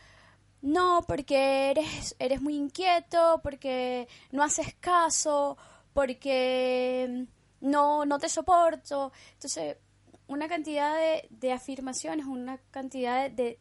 no, 0.61 1.03
porque 1.09 1.71
eres, 1.71 2.15
eres 2.19 2.43
muy 2.43 2.57
inquieto, 2.57 3.41
porque 3.43 4.07
no 4.33 4.43
haces 4.43 4.75
caso, 4.75 5.57
porque 5.95 7.27
no, 7.63 8.05
no 8.05 8.19
te 8.19 8.29
soporto. 8.29 9.13
Entonces, 9.33 9.79
una 10.27 10.47
cantidad 10.47 10.95
de, 10.95 11.27
de 11.31 11.53
afirmaciones, 11.53 12.27
una 12.27 12.59
cantidad 12.71 13.31
de, 13.31 13.59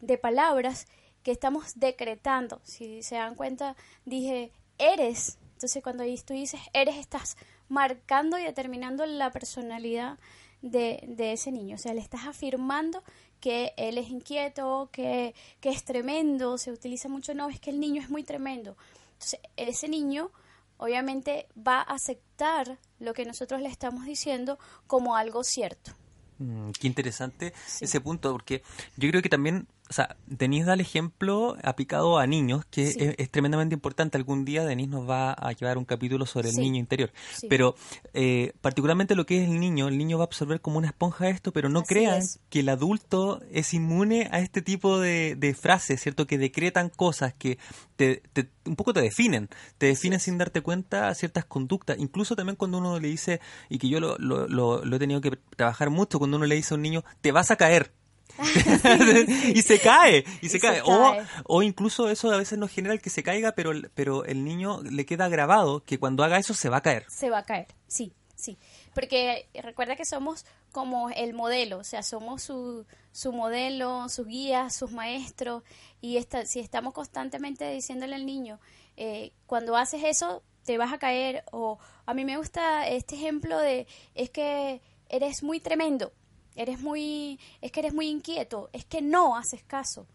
de 0.00 0.16
palabras 0.16 0.86
que 1.24 1.32
estamos 1.32 1.80
decretando. 1.80 2.60
Si 2.62 3.02
se 3.02 3.16
dan 3.16 3.34
cuenta, 3.34 3.74
dije, 4.04 4.52
eres. 4.78 5.38
Entonces, 5.54 5.82
cuando 5.82 6.04
tú 6.24 6.32
dices 6.32 6.60
eres, 6.72 6.94
estás 6.94 7.36
marcando 7.68 8.38
y 8.38 8.44
determinando 8.44 9.04
la 9.04 9.32
personalidad 9.32 10.16
de, 10.64 11.04
de 11.06 11.32
ese 11.32 11.52
niño. 11.52 11.76
O 11.76 11.78
sea, 11.78 11.94
le 11.94 12.00
estás 12.00 12.26
afirmando 12.26 13.02
que 13.40 13.74
él 13.76 13.98
es 13.98 14.08
inquieto, 14.08 14.88
que, 14.90 15.34
que 15.60 15.68
es 15.68 15.84
tremendo. 15.84 16.56
Se 16.58 16.72
utiliza 16.72 17.08
mucho, 17.08 17.34
no, 17.34 17.48
es 17.50 17.60
que 17.60 17.70
el 17.70 17.78
niño 17.78 18.00
es 18.02 18.08
muy 18.10 18.24
tremendo. 18.24 18.76
Entonces, 19.12 19.40
ese 19.56 19.88
niño 19.88 20.30
obviamente 20.78 21.46
va 21.56 21.78
a 21.80 21.94
aceptar 21.94 22.78
lo 22.98 23.12
que 23.14 23.24
nosotros 23.24 23.60
le 23.60 23.68
estamos 23.68 24.06
diciendo 24.06 24.58
como 24.86 25.16
algo 25.16 25.44
cierto. 25.44 25.92
Mm, 26.38 26.70
qué 26.72 26.86
interesante 26.88 27.52
Sí. 27.66 27.84
ese 27.84 28.00
punto, 28.00 28.32
porque 28.32 28.62
yo 28.96 29.08
creo 29.10 29.22
que 29.22 29.28
también, 29.28 29.68
o 29.88 29.92
sea, 29.92 30.16
Denise 30.26 30.64
da 30.66 30.72
el 30.74 30.80
ejemplo 30.80 31.56
aplicado 31.62 32.18
a 32.18 32.26
niños, 32.26 32.64
que 32.70 32.86
Sí. 32.86 32.98
es, 33.00 33.14
es 33.18 33.30
tremendamente 33.30 33.74
importante. 33.74 34.16
Algún 34.16 34.44
día 34.46 34.64
Denise 34.64 34.88
nos 34.90 35.08
va 35.08 35.32
a 35.32 35.52
llevar 35.52 35.76
un 35.76 35.84
capítulo 35.84 36.24
sobre 36.26 36.48
el 36.48 36.54
Sí. 36.54 36.60
niño 36.62 36.78
interior. 36.80 37.12
Sí. 37.36 37.46
Pero 37.50 37.74
eh, 38.14 38.54
particularmente 38.62 39.14
lo 39.14 39.26
que 39.26 39.42
es 39.42 39.48
el 39.50 39.60
niño, 39.60 39.88
el 39.88 39.98
niño 39.98 40.16
va 40.16 40.24
a 40.24 40.26
absorber 40.26 40.60
como 40.62 40.78
una 40.78 40.86
esponja 40.88 41.28
esto, 41.28 41.52
pero 41.52 41.68
no 41.68 41.80
Así 41.80 41.88
crean 41.94 42.18
es. 42.18 42.40
que 42.48 42.60
el 42.60 42.70
adulto 42.70 43.40
es 43.50 43.74
inmune 43.74 44.28
a 44.32 44.40
este 44.40 44.62
tipo 44.62 44.98
de, 44.98 45.36
de 45.36 45.54
frases, 45.54 46.00
¿cierto? 46.00 46.26
Que 46.26 46.38
decretan 46.38 46.88
cosas 46.88 47.34
que 47.34 47.58
te, 47.96 48.22
te- 48.32 48.48
un 48.64 48.76
poco 48.76 48.94
te 48.94 49.02
definen, 49.02 49.48
te 49.76 49.86
definen 49.86 50.18
sin 50.18 50.38
darte 50.38 50.62
cuenta 50.62 51.14
ciertas 51.14 51.44
conductas, 51.44 51.98
incluso 51.98 52.34
también 52.36 52.56
cuando 52.56 52.78
uno 52.78 52.98
le 52.98 53.08
dice, 53.08 53.40
y 53.68 53.78
que 53.78 53.88
yo 53.90 54.00
lo, 54.00 54.16
lo, 54.18 54.48
lo- 54.48 54.82
lo 54.84 54.96
he 54.96 54.98
tenido 54.98 55.20
que 55.20 55.38
trabajar 55.56 55.90
mucho, 55.90 56.18
cuando 56.18 56.38
uno 56.38 56.46
le 56.46 56.54
dice 56.54 56.72
a 56.72 56.76
un 56.76 56.82
niño, 56.82 57.04
te 57.20 57.30
vas 57.32 57.50
a 57.50 57.56
caer. 57.56 57.92
y 59.54 59.62
se 59.62 59.78
cae, 59.80 60.24
y 60.42 60.48
se 60.48 60.56
Y 60.56 60.60
cae. 60.60 60.76
se 60.76 60.82
O, 60.82 61.12
cae. 61.12 61.26
o 61.44 61.62
incluso 61.62 62.08
eso 62.08 62.30
a 62.32 62.36
veces 62.36 62.58
no 62.58 62.68
genera 62.68 62.94
el 62.94 63.00
que 63.00 63.10
se 63.10 63.22
caiga, 63.22 63.52
pero, 63.52 63.70
el- 63.72 63.90
pero 63.94 64.24
el 64.24 64.44
niño 64.44 64.82
le 64.82 65.06
queda 65.06 65.28
grabado 65.28 65.82
que 65.84 65.98
cuando 65.98 66.24
haga 66.24 66.38
eso 66.38 66.54
se 66.54 66.68
va 66.68 66.78
a 66.78 66.82
caer. 66.82 67.04
se 67.08 67.30
va 67.30 67.38
a 67.38 67.44
caer, 67.44 67.68
sí, 67.86 68.12
sí. 68.34 68.58
Porque 68.94 69.48
recuerda 69.62 69.96
que 69.96 70.04
somos 70.04 70.44
como 70.72 71.10
el 71.10 71.34
modelo, 71.34 71.78
o 71.78 71.84
sea, 71.84 72.02
somos 72.02 72.42
su, 72.42 72.84
su 73.12 73.32
modelo, 73.32 74.08
sus 74.08 74.26
guías, 74.26 74.74
sus 74.74 74.90
maestros, 74.92 75.62
y 76.00 76.16
esta, 76.16 76.46
si 76.46 76.60
estamos 76.60 76.94
constantemente 76.94 77.70
diciéndole 77.70 78.14
al 78.16 78.26
niño, 78.26 78.60
eh, 78.96 79.32
cuando 79.46 79.76
haces 79.76 80.02
eso, 80.04 80.42
te 80.64 80.78
vas 80.78 80.92
a 80.92 80.98
caer, 80.98 81.44
o 81.52 81.78
a 82.06 82.14
mí 82.14 82.24
me 82.24 82.36
gusta 82.36 82.88
este 82.88 83.16
ejemplo 83.16 83.58
de, 83.58 83.86
es 84.14 84.30
que 84.30 84.80
eres 85.08 85.42
muy 85.42 85.60
tremendo, 85.60 86.12
eres 86.54 86.80
muy, 86.80 87.38
es 87.60 87.72
que 87.72 87.80
eres 87.80 87.94
muy 87.94 88.08
inquieto, 88.08 88.70
es 88.72 88.84
que 88.84 89.02
no 89.02 89.36
haces 89.36 89.62
caso. 89.62 90.06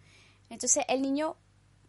Entonces 0.50 0.84
el 0.88 1.02
niño 1.02 1.38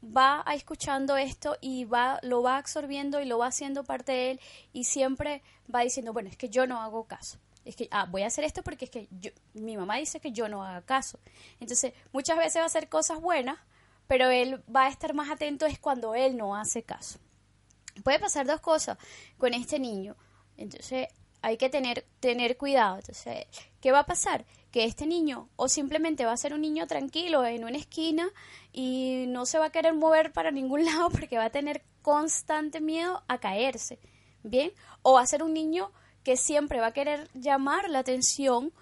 va 0.05 0.45
escuchando 0.55 1.17
esto 1.17 1.57
y 1.61 1.85
va 1.85 2.19
lo 2.23 2.43
va 2.43 2.57
absorbiendo 2.57 3.21
y 3.21 3.27
lo 3.27 3.39
va 3.39 3.47
haciendo 3.47 3.85
parte 3.85 4.13
de 4.13 4.31
él 4.33 4.41
y 4.73 4.85
siempre 4.85 5.43
va 5.73 5.81
diciendo, 5.81 6.13
bueno, 6.13 6.29
es 6.29 6.37
que 6.37 6.49
yo 6.49 6.67
no 6.67 6.81
hago 6.81 7.05
caso. 7.05 7.39
Es 7.65 7.77
que, 7.77 7.89
ah, 7.91 8.07
voy 8.07 8.23
a 8.23 8.27
hacer 8.27 8.45
esto 8.45 8.63
porque 8.63 8.87
es 8.87 8.91
que 8.91 9.09
yo, 9.11 9.31
mi 9.53 9.77
mamá 9.77 9.97
dice 9.97 10.19
que 10.19 10.33
yo 10.33 10.49
no 10.49 10.65
haga 10.65 10.83
caso. 10.83 11.21
Entonces, 11.61 11.93
muchas 12.13 12.39
veces 12.39 12.57
va 12.57 12.63
a 12.65 12.67
hacer 12.67 12.89
cosas 12.89 13.21
buenas, 13.21 13.59
pero 14.07 14.31
él 14.31 14.63
va 14.75 14.87
a 14.87 14.89
estar 14.89 15.15
más 15.15 15.31
atento 15.31 15.67
es 15.67 15.79
cuando 15.79 16.15
él 16.15 16.37
no 16.37 16.57
hace 16.57 16.83
caso. 16.83 17.19
Puede 18.03 18.19
pasar 18.19 18.47
dos 18.47 18.61
cosas 18.61 18.97
con 19.37 19.53
este 19.53 19.79
niño. 19.79 20.17
Entonces, 20.57 21.09
hay 21.43 21.57
que 21.57 21.69
tener, 21.69 22.05
tener 22.21 22.57
cuidado. 22.57 22.97
Entonces, 22.97 23.47
¿qué 23.81 23.93
va 23.93 24.01
a 24.01 24.07
pasar? 24.07 24.45
Que 24.71 24.85
este 24.85 25.07
niño 25.07 25.49
o 25.57 25.69
simplemente 25.69 26.25
va 26.25 26.33
a 26.33 26.37
ser 26.37 26.55
un 26.55 26.61
niño 26.61 26.87
tranquilo 26.87 27.45
en 27.45 27.65
una 27.65 27.79
esquina 27.79 28.29
y 28.73 29.25
no 29.29 29.47
se 29.47 29.59
va 29.59 29.67
a 29.67 29.73
querer 29.73 29.95
mover 29.95 30.33
para 30.33 30.51
ningún 30.51 30.85
lado 30.87 31.11
porque 31.11 31.39
va 31.39 31.47
a 31.47 31.51
tener 31.51 31.83
constante 32.03 32.81
miedo 32.81 33.23
a 33.29 33.39
caerse. 33.39 33.99
¿Bien? 34.43 34.73
O 35.03 35.15
va 35.15 35.23
a 35.23 35.27
ser 35.27 35.43
un 35.43 35.53
niño 35.53 35.93
que 36.25 36.37
siempre 36.37 36.81
va 36.81 36.89
a 36.89 36.93
querer 36.93 37.29
llamar 37.35 37.89
la 37.91 38.01
atención 38.01 38.73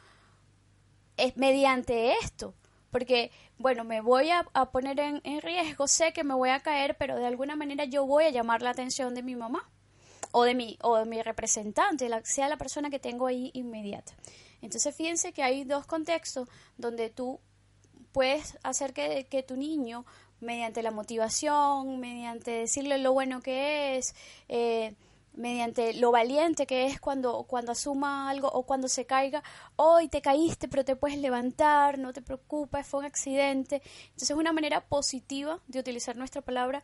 es 1.17 1.37
mediante 1.37 2.13
esto. 2.23 2.55
Porque, 2.91 3.31
bueno, 3.59 3.85
me 3.85 4.01
voy 4.01 4.31
a, 4.31 4.47
a 4.55 4.71
poner 4.71 4.99
en, 5.01 5.21
en 5.25 5.43
riesgo, 5.43 5.87
sé 5.89 6.13
que 6.13 6.25
me 6.25 6.35
voy 6.35 6.51
a 6.51 6.61
caer, 6.61 6.97
pero 6.97 7.17
de 7.17 7.27
alguna 7.27 7.55
manera 7.55 7.85
yo 7.85 8.07
voy 8.07 8.25
a 8.25 8.31
llamar 8.31 8.63
la 8.63 8.71
atención 8.71 9.15
de 9.15 9.23
mi 9.23 9.35
mamá 9.35 9.69
o 10.33 10.45
de 10.45 10.55
mi, 10.55 10.79
o 10.83 10.97
de 10.97 11.05
mi 11.05 11.23
representante, 11.23 12.09
sea 12.25 12.49
la 12.49 12.57
persona 12.57 12.91
que 12.91 12.99
tengo 12.99 13.27
ahí 13.27 13.51
inmediata. 13.55 14.15
Entonces, 14.61 14.95
fíjense 14.95 15.33
que 15.33 15.43
hay 15.43 15.65
dos 15.65 15.87
contextos 15.87 16.49
donde 16.77 17.11
tú 17.11 17.41
puedes 18.13 18.59
hacer 18.63 18.93
que, 18.93 19.27
que 19.31 19.43
tu 19.43 19.57
niño, 19.57 20.05
mediante 20.41 20.83
la 20.83 20.91
motivación, 20.91 21.99
mediante 22.01 22.51
decirle 22.51 22.99
lo 22.99 23.13
bueno 23.13 23.41
que 23.41 23.97
es, 23.97 24.15
eh, 24.49 24.95
mediante 25.35 25.95
lo 25.95 26.11
valiente 26.11 26.67
que 26.67 26.87
es 26.87 27.01
cuando, 27.01 27.45
cuando 27.45 27.73
asuma 27.73 28.29
algo 28.29 28.49
o 28.49 28.65
cuando 28.65 28.89
se 28.89 29.07
caiga, 29.07 29.43
hoy 29.77 30.09
te 30.09 30.21
caíste 30.21 30.69
pero 30.69 30.85
te 30.85 30.97
puedes 30.97 31.19
levantar, 31.19 31.99
no 31.99 32.13
te 32.13 32.23
preocupes, 32.23 32.87
fue 32.87 33.01
un 33.01 33.07
accidente. 33.07 33.83
Entonces 34.07 34.31
es 34.31 34.37
una 34.37 34.53
manera 34.53 34.81
positiva 34.87 35.61
de 35.69 35.79
utilizar 35.79 36.17
nuestra 36.17 36.43
palabra 36.43 36.83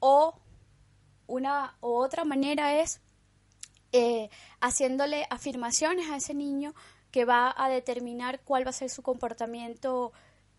o 0.00 0.34
una 1.28 1.76
o 1.80 1.98
otra 1.98 2.24
manera 2.24 2.80
es 2.80 3.00
eh, 3.92 4.28
haciéndole 4.60 5.26
afirmaciones 5.30 6.10
a 6.10 6.16
ese 6.16 6.34
niño 6.34 6.74
que 7.12 7.24
va 7.24 7.54
a 7.56 7.68
determinar 7.68 8.40
cuál 8.40 8.66
va 8.66 8.70
a 8.70 8.72
ser 8.72 8.90
su 8.90 9.02
comportamiento 9.02 10.12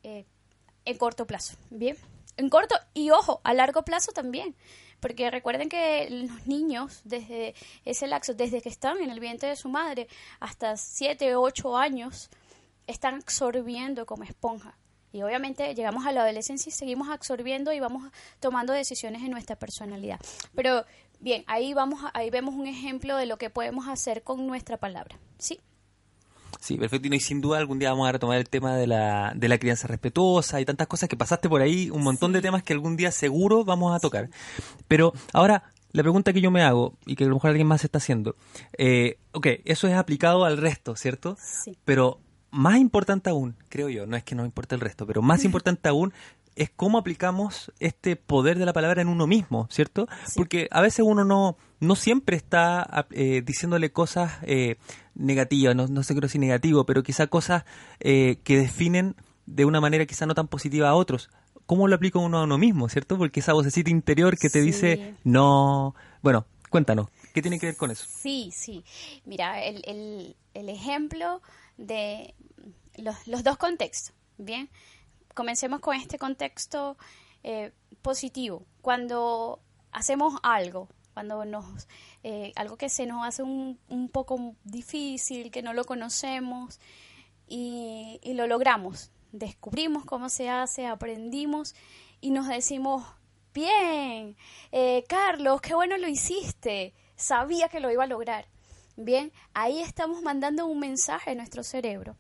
eh, 0.04 0.26
en 0.86 0.98
corto 0.98 1.28
plazo. 1.28 1.58
Bien, 1.70 1.98
en 2.38 2.50
corto 2.50 2.76
y 2.94 3.10
ojo, 3.10 3.42
a 3.44 3.54
largo 3.54 3.84
plazo 3.84 4.14
también, 4.14 4.56
Porque 5.00 5.30
recuerden 5.32 5.70
que 5.70 6.10
los 6.10 6.48
niños, 6.48 7.02
desde 7.04 7.54
ese 7.86 8.08
laxo, 8.08 8.34
desde 8.34 8.62
que 8.62 8.70
están 8.70 9.00
en 9.02 9.10
el 9.10 9.20
vientre 9.20 9.50
de 9.50 9.56
su 9.56 9.70
madre 9.70 10.08
hasta 10.40 10.76
7 10.76 11.36
o 11.36 11.42
8 11.42 11.78
años, 11.78 12.30
están 12.88 13.16
absorbiendo 13.16 14.06
como 14.06 14.24
esponja. 14.24 14.78
Y 15.12 15.24
obviamente 15.24 15.74
llegamos 15.74 16.06
a 16.06 16.12
la 16.12 16.24
adolescencia 16.24 16.70
y 16.70 16.74
seguimos 16.74 17.10
absorbiendo 17.10 17.74
y 17.74 17.80
vamos 17.80 18.12
tomando 18.40 18.74
decisiones 18.74 19.24
en 19.24 19.32
nuestra 19.32 19.56
personalidad. 19.56 20.20
Pero 20.56 20.86
bien, 21.20 21.44
ahí 21.48 21.74
vamos 21.74 22.00
ahí 22.14 22.30
vemos 22.30 22.56
un 22.56 22.68
ejemplo 22.68 23.18
de 23.18 23.26
lo 23.26 23.38
que 23.38 23.50
podemos 23.50 23.88
hacer 23.88 24.24
con 24.24 24.46
nuestra 24.46 24.78
palabra, 24.78 25.18
¿sí? 25.38 25.60
Sí, 26.60 26.78
perfecto. 26.78 27.08
Y 27.08 27.20
sin 27.20 27.42
duda 27.42 27.58
algún 27.58 27.80
día 27.80 27.92
vamos 27.92 28.08
a 28.10 28.12
retomar 28.12 28.38
el 28.38 28.50
tema 28.50 28.76
de 28.76 28.86
la, 28.86 29.34
de 29.36 29.48
la 29.48 29.58
crianza 29.58 29.88
respetuosa 29.88 30.60
y 30.60 30.66
tantas 30.66 30.88
cosas 30.88 31.08
que 31.08 31.16
pasaste 31.16 31.48
por 31.48 31.62
ahí, 31.62 31.90
un 31.90 32.04
montón 32.04 32.34
de 32.34 32.42
temas 32.42 32.64
que 32.64 32.74
algún 32.74 32.98
día 32.98 33.12
seguro 33.12 33.64
vamos 33.64 33.96
a 33.96 34.00
tocar. 34.00 34.30
Pero 34.88 35.14
ahora, 35.34 35.72
la 35.92 36.04
pregunta 36.04 36.34
que 36.34 36.42
yo 36.42 36.52
me 36.52 36.62
hago 36.62 36.98
y 37.06 37.16
que 37.16 37.24
a 37.24 37.28
lo 37.28 37.36
mejor 37.36 37.52
alguien 37.52 37.68
más 37.68 37.84
está 37.84 37.98
haciendo, 38.00 38.36
eh, 38.78 39.18
ok, 39.32 39.48
eso 39.66 39.88
es 39.88 39.94
aplicado 39.94 40.44
al 40.44 40.58
resto, 40.58 40.96
¿cierto? 40.96 41.38
Sí. 41.40 41.78
Pero 41.86 42.20
más 42.52 42.78
importante 42.78 43.30
aún, 43.30 43.56
creo 43.70 43.90
yo, 43.90 44.06
no 44.06 44.18
es 44.18 44.24
que 44.24 44.36
no 44.36 44.46
importe 44.46 44.76
el 44.76 44.82
resto, 44.82 45.06
pero 45.06 45.22
más 45.22 45.44
importante 45.46 45.90
aún 45.90 46.14
es 46.56 46.70
cómo 46.70 46.98
aplicamos 46.98 47.72
este 47.80 48.18
poder 48.18 48.60
de 48.60 48.66
la 48.66 48.74
palabra 48.74 49.02
en 49.02 49.08
uno 49.08 49.28
mismo, 49.28 49.68
¿cierto? 49.72 50.08
Porque 50.36 50.68
a 50.72 50.82
veces 50.82 51.06
uno 51.08 51.24
no, 51.24 51.56
no 51.80 51.96
siempre 51.96 52.36
está 52.36 53.08
eh, 53.12 53.42
diciéndole 53.46 53.94
cosas 53.94 54.34
eh, 54.44 54.76
negativas, 55.16 55.74
no, 55.74 55.88
no 55.88 56.04
sé 56.04 56.14
qué 56.14 56.20
decir 56.20 56.42
negativo, 56.42 56.86
pero 56.86 57.02
quizá 57.02 57.28
cosas 57.28 57.64
eh, 58.02 58.40
que 58.44 58.58
definen 58.58 59.16
de 59.46 59.64
una 59.64 59.80
manera 59.80 60.06
quizá 60.06 60.26
no 60.26 60.36
tan 60.36 60.50
positiva 60.50 60.90
a 60.90 60.96
otros. 60.96 61.30
¿Cómo 61.66 61.88
lo 61.88 61.96
aplica 61.96 62.20
uno 62.20 62.40
a 62.40 62.44
uno 62.44 62.58
mismo, 62.58 62.90
cierto? 62.90 63.18
Porque 63.18 63.40
esa 63.40 63.54
vocecita 63.54 63.90
interior 63.90 64.38
que 64.38 64.50
te 64.50 64.60
dice, 64.60 65.16
no... 65.24 65.96
Bueno, 66.22 66.46
cuéntanos, 66.70 67.08
¿qué 67.34 67.42
tiene 67.42 67.60
que 67.60 67.68
ver 67.68 67.78
con 67.78 67.92
eso? 67.92 68.06
Sí, 68.10 68.50
sí. 68.52 68.84
Mira, 69.26 69.64
el, 69.64 69.82
el, 69.86 70.36
el 70.56 70.70
ejemplo 70.70 71.42
de 71.80 72.36
los, 72.98 73.44
dos 73.44 73.58
contextos, 73.58 74.14
¿bien? 74.38 74.70
comencemos 75.34 75.80
con 75.80 75.96
este 75.96 76.20
contexto 76.20 76.98
eh, 77.44 77.72
positivo. 78.02 78.66
Cuando 78.82 79.62
hacemos 79.92 80.40
algo, 80.44 80.90
cuando 81.14 81.46
nos 81.46 81.88
eh, 82.24 82.52
algo 82.56 82.78
que 82.78 82.90
se 82.90 83.06
nos 83.06 83.26
hace 83.26 83.44
un, 83.44 83.80
un, 83.88 84.10
poco 84.10 84.56
difícil, 84.66 85.50
que 85.52 85.62
no 85.62 85.74
lo 85.74 85.86
conocemos 85.86 86.80
y, 87.48 88.20
y, 88.22 88.34
lo 88.34 88.48
logramos, 88.48 89.12
descubrimos 89.32 90.04
cómo 90.04 90.30
se 90.30 90.50
hace, 90.50 90.86
aprendimos 90.86 91.76
y 92.20 92.32
nos 92.32 92.48
decimos, 92.48 93.06
bien, 93.54 94.36
eh, 94.72 95.06
Carlos, 95.08 95.62
qué 95.62 95.74
bueno 95.74 95.98
lo 95.98 96.08
hiciste, 96.10 96.94
sabía 97.16 97.70
que 97.70 97.80
lo 97.80 97.90
iba 97.92 98.04
a 98.04 98.08
lograr. 98.08 98.46
Bien, 99.02 99.32
ahí 99.54 99.80
estamos 99.80 100.22
mandando 100.22 100.66
un 100.66 100.78
mensaje 100.78 101.32
a 101.32 101.36
nuestro 101.36 101.64
cerebro 101.64 102.18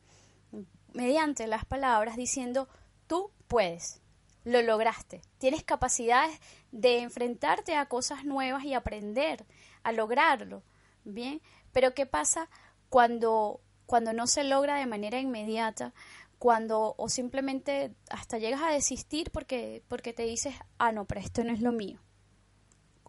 mediante 0.93 1.45
las 1.45 1.65
palabras 1.65 2.15
diciendo, 2.15 2.69
Tú 3.05 3.31
puedes, 3.49 4.01
lo 4.45 4.61
lograste, 4.61 5.19
tienes 5.39 5.65
capacidades 5.65 6.39
de 6.71 6.99
enfrentarte 6.99 7.75
a 7.75 7.87
cosas 7.87 8.23
nuevas 8.23 8.63
y 8.63 8.75
aprender 8.75 9.45
a 9.83 9.91
lograrlo, 9.91 10.63
¿bien? 11.03 11.41
Pero 11.73 11.93
¿qué 11.93 12.05
pasa 12.05 12.49
cuando, 12.87 13.59
cuando 13.85 14.13
no 14.13 14.25
se 14.25 14.45
logra 14.45 14.77
de 14.77 14.85
manera 14.85 15.19
inmediata? 15.19 15.93
Cuando 16.37 16.95
o 16.97 17.09
simplemente 17.09 17.93
hasta 18.09 18.37
llegas 18.37 18.61
a 18.61 18.71
desistir 18.71 19.31
porque, 19.31 19.83
porque 19.89 20.13
te 20.13 20.23
dices, 20.23 20.55
ah, 20.77 20.93
no, 20.93 21.03
pero 21.03 21.19
esto 21.19 21.43
no 21.43 21.51
es 21.51 21.59
lo 21.59 21.73
mío. 21.73 21.99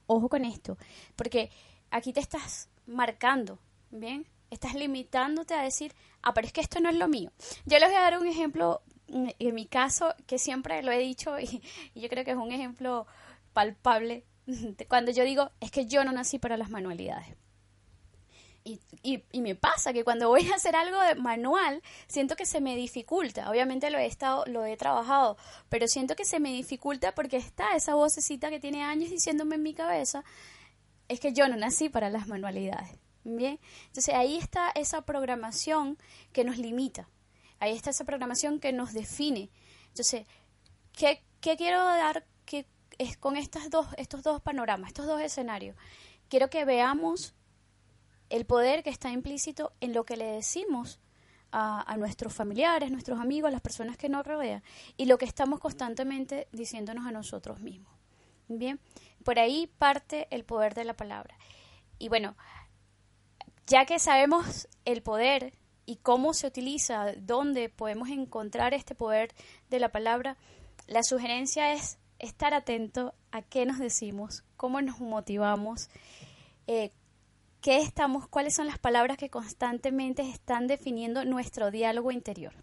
Ojo 0.09 0.29
con 0.29 0.45
esto, 0.45 0.77
porque 1.15 1.51
aquí 1.93 2.13
te 2.13 2.19
estás 2.19 2.70
marcando, 2.91 3.59
¿bien? 3.91 4.27
Estás 4.51 4.75
limitándote 4.75 5.55
a 5.55 5.63
decir, 5.63 5.95
ah, 6.23 6.35
pero 6.35 6.47
es 6.47 6.53
que 6.53 6.61
esto 6.61 6.81
no 6.81 6.91
es 6.91 6.97
lo 6.97 7.09
mío. 7.09 7.31
Yo 7.65 7.79
les 7.79 7.89
voy 7.89 7.97
a 7.97 8.03
dar 8.03 8.19
un 8.19 8.27
ejemplo 8.27 8.83
en 9.13 9.55
mi 9.55 9.67
caso, 9.67 10.15
que 10.27 10.39
siempre 10.39 10.83
lo 10.83 10.93
he 10.93 10.99
dicho 10.99 11.39
y, 11.41 11.63
yo 11.95 12.09
creo 12.09 12.25
que 12.25 12.33
es 12.33 12.37
un 12.37 12.53
ejemplo 12.53 13.07
palpable, 13.53 14.25
cuando 14.89 15.11
yo 15.11 15.25
digo, 15.25 15.51
es 15.61 15.71
que 15.71 15.87
yo 15.87 16.05
no 16.05 16.13
nací 16.13 16.39
para 16.39 16.57
las 16.57 16.71
manualidades. 16.71 17.37
Y, 18.63 18.79
y, 19.03 19.25
y, 19.33 19.41
me 19.41 19.55
pasa 19.55 19.95
que 19.95 20.05
cuando 20.05 20.29
voy 20.29 20.47
a 20.51 20.55
hacer 20.55 20.77
algo 20.77 21.01
de 21.01 21.15
manual, 21.15 21.83
siento 22.07 22.37
que 22.37 22.45
se 22.45 22.61
me 22.61 22.77
dificulta. 22.77 23.51
Obviamente 23.51 23.91
lo 23.91 23.99
he 23.99 24.05
estado, 24.05 24.45
lo 24.47 24.67
he 24.67 24.77
trabajado, 24.77 25.39
pero 25.71 25.89
siento 25.89 26.15
que 26.15 26.27
se 26.27 26.41
me 26.41 26.53
dificulta 26.53 27.15
porque 27.15 27.39
está 27.39 27.75
esa 27.75 27.95
vocecita 27.95 28.51
que 28.51 28.61
tiene 28.61 28.85
años 28.85 29.09
diciéndome 29.09 29.55
en 29.55 29.63
mi 29.63 29.73
cabeza, 29.73 30.25
es 31.11 31.19
que 31.19 31.33
yo 31.33 31.49
no 31.49 31.57
nací 31.57 31.89
para 31.89 32.09
las 32.09 32.29
manualidades. 32.29 32.97
Bien, 33.25 33.59
entonces 33.89 34.15
ahí 34.15 34.37
está 34.37 34.71
esa 34.71 35.03
programación 35.03 35.99
que 36.33 36.45
nos 36.45 36.57
limita. 36.57 37.09
Ahí 37.59 37.75
está 37.75 37.91
esa 37.91 38.05
programación 38.05 38.61
que 38.61 38.73
nos 38.73 38.93
define. 38.93 39.51
Entonces, 39.89 40.25
¿qué, 40.93 41.21
quiero 41.41 41.85
dar 41.85 42.25
que 42.47 42.65
es 42.97 43.17
con 43.17 43.35
dos, 43.71 43.87
estos 43.99 44.23
dos 44.23 44.41
panoramas, 44.41 44.89
estos 44.89 45.07
dos 45.07 45.21
escenarios? 45.21 45.77
Quiero 46.29 46.49
que 46.49 46.65
veamos 46.65 47.35
el 48.29 48.47
poder 48.47 48.85
que 48.85 48.91
está 48.91 49.11
implícito 49.11 49.73
en 49.81 49.93
lo 49.93 50.05
que 50.05 50.17
le 50.17 50.27
decimos 50.27 51.01
a, 51.51 51.93
a, 51.93 51.97
nuestros 51.97 52.33
familiares, 52.33 52.93
nuestros 52.93 53.19
amigos, 53.19 53.51
las 53.51 53.61
personas 53.61 53.97
que 53.97 54.09
nos 54.09 54.25
rodean, 54.25 54.63
y 54.97 55.07
lo 55.07 55.19
que 55.19 55.25
estamos 55.25 55.59
constantemente 55.59 56.47
diciéndonos 56.53 57.05
a 57.05 57.11
nosotros 57.11 57.59
mismos. 57.61 57.93
Bien, 58.47 58.81
por 59.25 59.39
ahí 59.39 59.67
parte 59.79 60.29
el 60.31 60.45
poder 60.45 60.75
de 60.75 60.85
la 60.85 60.95
palabra. 60.95 61.37
Y 61.99 62.09
bueno, 62.09 62.37
ya 63.67 63.85
que 63.85 63.99
sabemos 63.99 64.69
el 64.85 65.03
poder 65.03 65.53
y 65.87 65.97
cómo 65.97 66.35
se 66.35 66.47
utiliza, 66.47 67.13
dónde 67.19 67.69
podemos 67.69 68.09
encontrar 68.09 68.75
este 68.75 68.95
poder 68.95 69.33
de 69.69 69.81
la 69.81 69.91
palabra, 69.91 70.37
la 70.87 71.03
sugerencia 71.03 71.73
es 71.73 71.99
estar 72.19 72.55
atento 72.55 73.15
a 73.33 73.43
qué 73.43 73.67
nos 73.67 73.79
decimos, 73.79 74.45
cómo 74.57 74.83
nos 74.83 75.01
motivamos, 75.01 75.89
eh, 76.67 76.91
qué 77.61 77.79
estamos, 77.79 78.29
cuáles 78.29 78.55
son 78.55 78.67
las 78.67 78.79
palabras 78.79 79.17
que 79.17 79.31
constantemente 79.31 80.23
están 80.23 80.67
definiendo 80.67 81.25
nuestro 81.25 81.71
diálogo 81.71 82.13
interior. 82.13 82.55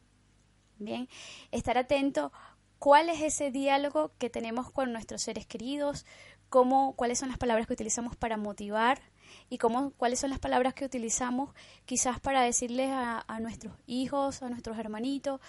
Bien, 0.80 1.10
estar 1.52 1.78
atento 1.78 2.32
cuál 2.80 3.10
es 3.10 3.22
ese 3.22 3.52
diálogo 3.52 4.12
que 4.18 4.30
tenemos 4.30 4.72
con 4.72 4.92
nuestros 4.92 5.24
seres 5.24 5.46
queridos, 5.46 6.06
cómo, 6.50 6.94
cuáles 6.96 7.20
son 7.20 7.30
las 7.30 7.38
palabras 7.38 7.68
que 7.68 7.74
utilizamos 7.74 8.16
para 8.16 8.38
motivar, 8.38 9.02
y 9.50 9.58
cómo, 9.58 9.92
cuáles 9.92 10.20
son 10.20 10.30
las 10.30 10.40
palabras 10.40 10.74
que 10.74 10.86
utilizamos 10.86 11.54
quizás 11.86 12.20
para 12.20 12.42
decirles 12.42 12.90
a, 12.92 13.40
nuestros 13.40 13.74
hijos, 13.86 14.42
a 14.42 14.50
nuestros 14.50 14.78
hermanitos, 14.78 15.42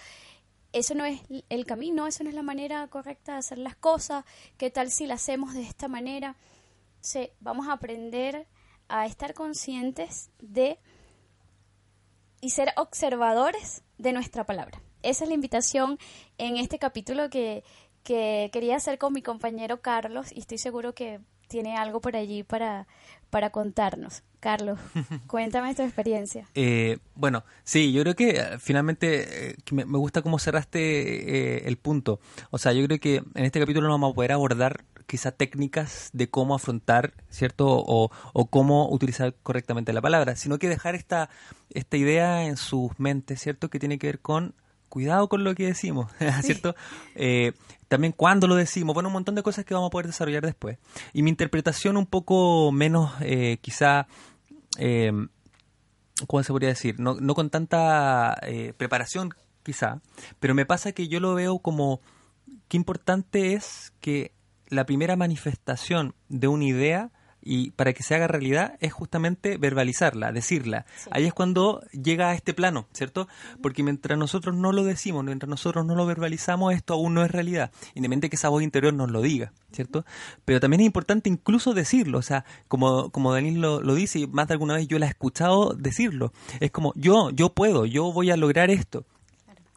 eso 0.71 0.93
no 0.93 1.05
es 1.05 1.21
el 1.49 1.65
camino, 1.65 2.05
eso 2.05 2.23
no 2.23 2.29
es 2.29 2.35
la 2.35 2.43
manera 2.43 2.87
correcta 2.87 3.33
de 3.33 3.39
hacer 3.39 3.57
las 3.57 3.75
cosas, 3.75 4.23
qué 4.57 4.69
tal 4.69 4.91
si 4.91 5.07
la 5.07 5.15
hacemos 5.15 5.53
de 5.53 5.63
esta 5.63 5.87
manera. 5.87 6.35
Sí, 7.01 7.31
vamos 7.39 7.67
a 7.67 7.73
aprender 7.73 8.47
a 8.87 9.05
estar 9.05 9.33
conscientes 9.33 10.29
de 10.39 10.79
y 12.41 12.51
ser 12.51 12.71
observadores 12.77 13.83
de 13.97 14.13
nuestra 14.13 14.45
palabra. 14.45 14.81
Esa 15.01 15.23
es 15.23 15.29
la 15.29 15.35
invitación 15.35 15.97
en 16.37 16.57
este 16.57 16.77
capítulo 16.77 17.29
que, 17.29 17.63
que 18.09 18.49
quería 18.51 18.75
hacer 18.75 18.97
con 18.97 19.13
mi 19.13 19.21
compañero 19.21 19.81
Carlos 19.81 20.31
y 20.33 20.39
estoy 20.39 20.57
seguro 20.57 20.95
que 20.95 21.19
tiene 21.47 21.77
algo 21.77 22.01
por 22.01 22.15
allí 22.15 22.41
para, 22.41 22.87
para 23.29 23.51
contarnos. 23.51 24.23
Carlos, 24.39 24.79
cuéntame 25.27 25.75
tu 25.75 25.83
experiencia. 25.83 26.47
Eh, 26.55 26.97
bueno, 27.13 27.43
sí, 27.63 27.91
yo 27.93 28.01
creo 28.01 28.15
que 28.15 28.29
eh, 28.31 28.57
finalmente 28.57 29.51
eh, 29.51 29.55
me, 29.71 29.83
gusta 29.83 30.23
cómo 30.23 30.39
cerraste 30.39 31.67
el 31.67 31.77
punto. 31.77 32.19
O 32.49 32.57
sea, 32.57 32.73
yo 32.73 32.83
creo 32.87 32.99
que 32.99 33.17
en 33.17 33.45
este 33.45 33.59
capítulo 33.59 33.87
no 33.87 33.93
vamos 33.93 34.13
a 34.13 34.15
poder 34.15 34.31
abordar 34.31 34.85
quizá 35.05 35.31
técnicas 35.31 36.09
de 36.11 36.31
cómo 36.31 36.55
afrontar, 36.55 37.13
¿cierto? 37.29 37.67
O, 37.67 38.09
o, 38.33 38.45
cómo 38.47 38.89
utilizar 38.89 39.35
correctamente 39.43 39.93
la 39.93 40.01
palabra, 40.01 40.35
sino 40.35 40.57
que 40.57 40.67
dejar 40.67 40.95
esta, 40.95 41.29
esta 41.69 41.95
idea 41.95 42.47
en 42.47 42.57
sus 42.57 42.99
mentes, 42.99 43.39
¿cierto? 43.39 43.69
Que 43.69 43.77
tiene 43.77 43.99
que 43.99 44.07
ver 44.07 44.19
con 44.19 44.55
cuidado 44.89 45.29
con 45.29 45.43
lo 45.43 45.55
que 45.55 45.67
decimos, 45.67 46.11
¿cierto? 46.41 46.75
Eh, 47.15 47.53
también 47.87 48.13
cuándo 48.13 48.47
lo 48.47 48.55
decimos, 48.55 48.93
bueno, 48.93 49.09
un 49.09 49.13
montón 49.13 49.35
de 49.35 49.43
cosas 49.43 49.65
que 49.65 49.73
vamos 49.73 49.87
a 49.87 49.91
poder 49.91 50.07
desarrollar 50.07 50.45
después. 50.45 50.77
Y 51.13 51.23
mi 51.23 51.29
interpretación 51.29 51.97
un 51.97 52.05
poco 52.05 52.71
menos, 52.71 53.11
eh, 53.21 53.57
quizá, 53.61 54.07
eh, 54.77 55.11
¿cómo 56.27 56.43
se 56.43 56.51
podría 56.51 56.69
decir? 56.69 56.99
No, 56.99 57.15
no 57.15 57.33
con 57.33 57.49
tanta 57.49 58.39
preparación, 58.77 59.33
quizá, 59.63 60.01
pero 60.39 60.53
me 60.53 60.65
pasa 60.65 60.91
que 60.91 61.07
yo 61.07 61.19
lo 61.19 61.33
veo 61.33 61.59
como 61.59 62.01
qué 62.67 62.77
importante 62.77 63.53
es 63.53 63.93
que 64.01 64.33
la 64.67 64.85
primera 64.85 65.15
manifestación 65.15 66.15
de 66.27 66.47
una 66.47 66.65
idea 66.65 67.11
y 67.41 67.71
para 67.71 67.93
que 67.93 68.03
se 68.03 68.15
haga 68.15 68.27
realidad 68.27 68.75
es 68.79 68.93
justamente 68.93 69.57
verbalizarla, 69.57 70.31
decirla. 70.31 70.85
Ahí 71.11 71.25
es 71.25 71.33
cuando 71.33 71.81
llega 71.91 72.29
a 72.29 72.33
este 72.33 72.53
plano, 72.53 72.87
¿cierto? 72.93 73.27
Porque 73.61 73.83
mientras 73.83 74.17
nosotros 74.17 74.55
no 74.55 74.71
lo 74.71 74.83
decimos, 74.83 75.23
mientras 75.23 75.49
nosotros 75.49 75.85
no 75.85 75.95
lo 75.95 76.05
verbalizamos, 76.05 76.73
esto 76.73 76.93
aún 76.93 77.13
no 77.13 77.23
es 77.23 77.31
realidad, 77.31 77.71
independientemente 77.95 78.29
que 78.29 78.35
esa 78.35 78.49
voz 78.49 78.63
interior 78.63 78.93
nos 78.93 79.11
lo 79.11 79.21
diga, 79.21 79.53
¿cierto? 79.71 80.05
Pero 80.45 80.59
también 80.59 80.81
es 80.81 80.87
importante 80.87 81.29
incluso 81.29 81.73
decirlo, 81.73 82.17
o 82.17 82.23
sea, 82.23 82.45
como, 82.67 83.09
como 83.11 83.33
Daniel 83.33 83.61
lo, 83.61 83.81
lo 83.81 83.95
dice 83.95 84.19
y 84.19 84.27
más 84.27 84.47
de 84.47 84.53
alguna 84.53 84.75
vez 84.75 84.87
yo 84.87 84.99
la 84.99 85.05
he 85.05 85.09
escuchado 85.09 85.73
decirlo, 85.73 86.33
es 86.59 86.71
como 86.71 86.93
yo, 86.95 87.29
yo 87.31 87.53
puedo, 87.53 87.85
yo 87.85 88.11
voy 88.11 88.31
a 88.31 88.37
lograr 88.37 88.69
esto 88.69 89.05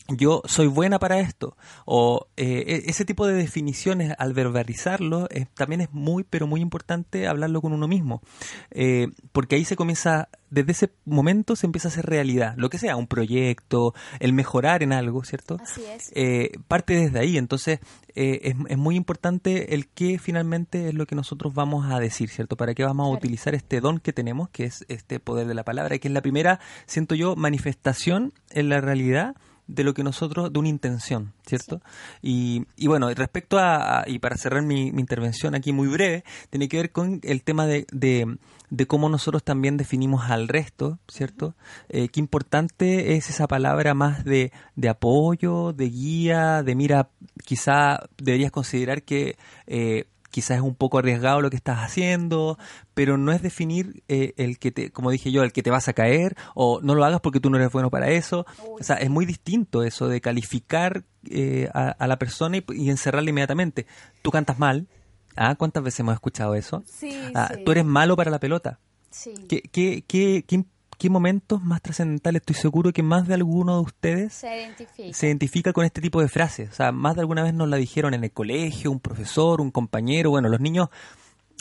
yo 0.08 0.42
soy 0.46 0.66
buena 0.66 0.98
para 0.98 1.20
esto. 1.20 1.56
O 1.84 2.26
eh, 2.36 2.64
e, 2.66 2.90
ese 2.90 3.04
tipo 3.04 3.26
de 3.26 3.34
definiciones, 3.34 4.14
al 4.18 4.34
verbalizarlo, 4.34 5.28
también 5.54 5.82
es 5.82 5.92
muy, 5.92 6.24
pero 6.24 6.46
muy 6.46 6.60
importante 6.60 7.26
hablarlo 7.26 7.60
con 7.60 7.72
uno 7.72 7.88
mismo. 7.88 8.22
Eh, 8.70 9.08
porque 9.32 9.56
ahí 9.56 9.64
se 9.64 9.76
comienza, 9.76 10.28
desde 10.50 10.72
ese 10.72 10.92
momento 11.04 11.56
se 11.56 11.66
empieza 11.66 11.88
a 11.88 11.90
hacer 11.90 12.06
realidad. 12.06 12.54
Lo 12.56 12.68
que 12.68 12.78
sea, 12.78 12.96
un 12.96 13.06
proyecto, 13.06 13.94
el 14.20 14.32
mejorar 14.32 14.82
en 14.82 14.92
algo, 14.92 15.24
¿cierto? 15.24 15.58
Así 15.62 15.84
es. 15.84 16.10
Eh, 16.14 16.52
parte 16.68 16.94
desde 16.94 17.20
ahí. 17.20 17.38
Entonces, 17.38 17.80
es, 18.14 18.54
es, 18.68 18.78
muy 18.78 18.96
importante 18.96 19.74
el 19.74 19.88
qué 19.88 20.18
finalmente 20.18 20.88
es 20.88 20.94
lo 20.94 21.06
que 21.06 21.14
nosotros 21.14 21.54
vamos 21.54 21.90
a 21.90 21.98
decir, 21.98 22.28
¿cierto? 22.28 22.56
¿Para 22.56 22.74
qué 22.74 22.84
vamos 22.84 23.06
a 23.06 23.10
utilizar 23.10 23.54
este 23.54 23.80
don 23.80 24.00
que 24.00 24.12
tenemos, 24.12 24.50
que 24.50 24.64
es 24.64 24.84
este 24.88 25.20
poder 25.20 25.46
de 25.46 25.54
la 25.54 25.64
palabra, 25.64 25.96
que 25.98 26.08
es 26.08 26.14
la 26.14 26.20
primera, 26.20 26.60
siento 26.86 27.14
yo, 27.14 27.36
manifestación 27.36 28.34
en 28.50 28.68
la 28.68 28.80
realidad 28.80 29.36
de 29.66 29.84
lo 29.84 29.94
que 29.94 30.02
nosotros, 30.02 30.52
de 30.52 30.58
una 30.58 30.68
intención, 30.68 31.32
¿cierto? 31.46 31.80
Y, 32.20 32.66
y, 32.76 32.88
bueno, 32.88 33.12
respecto 33.14 33.58
a, 33.58 34.04
y 34.06 34.18
para 34.18 34.36
cerrar 34.36 34.62
mi, 34.62 34.88
intervención 34.88 35.54
aquí 35.54 35.72
muy 35.72 35.88
breve, 35.88 36.24
tiene 36.50 36.68
que 36.68 36.76
ver 36.78 36.92
con 36.92 37.20
el 37.22 37.42
tema 37.42 37.66
de, 37.66 37.86
de, 37.90 38.86
cómo 38.86 39.08
nosotros 39.08 39.42
también 39.42 39.76
definimos 39.76 40.30
al 40.30 40.48
resto, 40.48 40.98
¿cierto? 41.08 41.54
Eh, 41.88 42.08
qué 42.08 42.20
importante 42.20 43.16
es 43.16 43.30
esa 43.30 43.46
palabra 43.46 43.94
más 43.94 44.24
de, 44.24 44.52
de 44.76 44.88
apoyo, 44.88 45.72
de 45.72 45.88
guía, 45.88 46.62
de 46.62 46.74
mira, 46.74 47.08
quizá 47.44 48.00
deberías 48.18 48.50
considerar 48.50 49.02
que... 49.02 49.36
Eh, 49.66 50.06
quizás 50.32 50.56
es 50.56 50.62
un 50.62 50.74
poco 50.74 50.98
arriesgado 50.98 51.40
lo 51.40 51.50
que 51.50 51.56
estás 51.56 51.78
haciendo, 51.78 52.58
pero 52.94 53.16
no 53.18 53.30
es 53.30 53.42
definir 53.42 54.02
eh, 54.08 54.34
el 54.38 54.58
que 54.58 54.72
te, 54.72 54.90
como 54.90 55.12
dije 55.12 55.30
yo, 55.30 55.44
el 55.44 55.52
que 55.52 55.62
te 55.62 55.70
vas 55.70 55.86
a 55.86 55.92
caer 55.92 56.34
o 56.54 56.80
no 56.82 56.96
lo 56.96 57.04
hagas 57.04 57.20
porque 57.20 57.38
tú 57.38 57.50
no 57.50 57.58
eres 57.58 57.70
bueno 57.70 57.90
para 57.90 58.10
eso. 58.10 58.46
O 58.68 58.82
sea, 58.82 58.96
es 58.96 59.10
muy 59.10 59.26
distinto 59.26 59.84
eso 59.84 60.08
de 60.08 60.20
calificar 60.20 61.04
eh, 61.30 61.68
a, 61.72 62.06
la 62.06 62.18
persona 62.18 62.56
y, 62.56 62.64
y, 62.70 62.90
encerrarla 62.90 63.30
inmediatamente. 63.30 63.86
Tú 64.22 64.32
cantas 64.32 64.58
mal. 64.58 64.88
¿Ah? 65.36 65.54
¿Cuántas 65.54 65.82
veces 65.82 66.00
hemos 66.00 66.14
escuchado 66.14 66.54
eso? 66.54 66.82
Sí, 66.86 67.18
ah, 67.34 67.52
Tú 67.64 67.72
eres 67.72 67.84
malo 67.84 68.16
para 68.16 68.30
la 68.30 68.40
pelota. 68.40 68.80
Sí. 69.10 69.34
¿Qué, 69.48 69.62
qué, 69.62 70.04
qué, 70.06 70.44
qué 70.46 70.64
qué 71.02 71.10
momentos 71.10 71.60
más 71.64 71.82
trascendentales 71.82 72.42
estoy 72.42 72.54
seguro 72.54 72.92
que 72.92 73.02
más 73.02 73.26
de 73.26 73.34
alguno 73.34 73.74
de 73.74 73.82
ustedes 73.82 74.34
se 74.34 75.26
identifica. 75.26 75.72
con 75.72 75.84
este 75.84 76.00
tipo 76.00 76.20
de 76.20 76.28
frases. 76.28 76.70
O 76.70 76.74
sea, 76.74 76.92
más 76.92 77.16
de 77.16 77.22
alguna 77.22 77.42
vez 77.42 77.52
nos 77.52 77.68
la 77.68 77.76
dijeron 77.76 78.14
en 78.14 78.22
el 78.22 78.30
colegio, 78.30 78.92
un 78.92 79.00
profesor, 79.00 79.60
un 79.60 79.72
compañero. 79.72 80.30
Bueno, 80.30 80.48
los 80.48 80.60
niños 80.60 80.90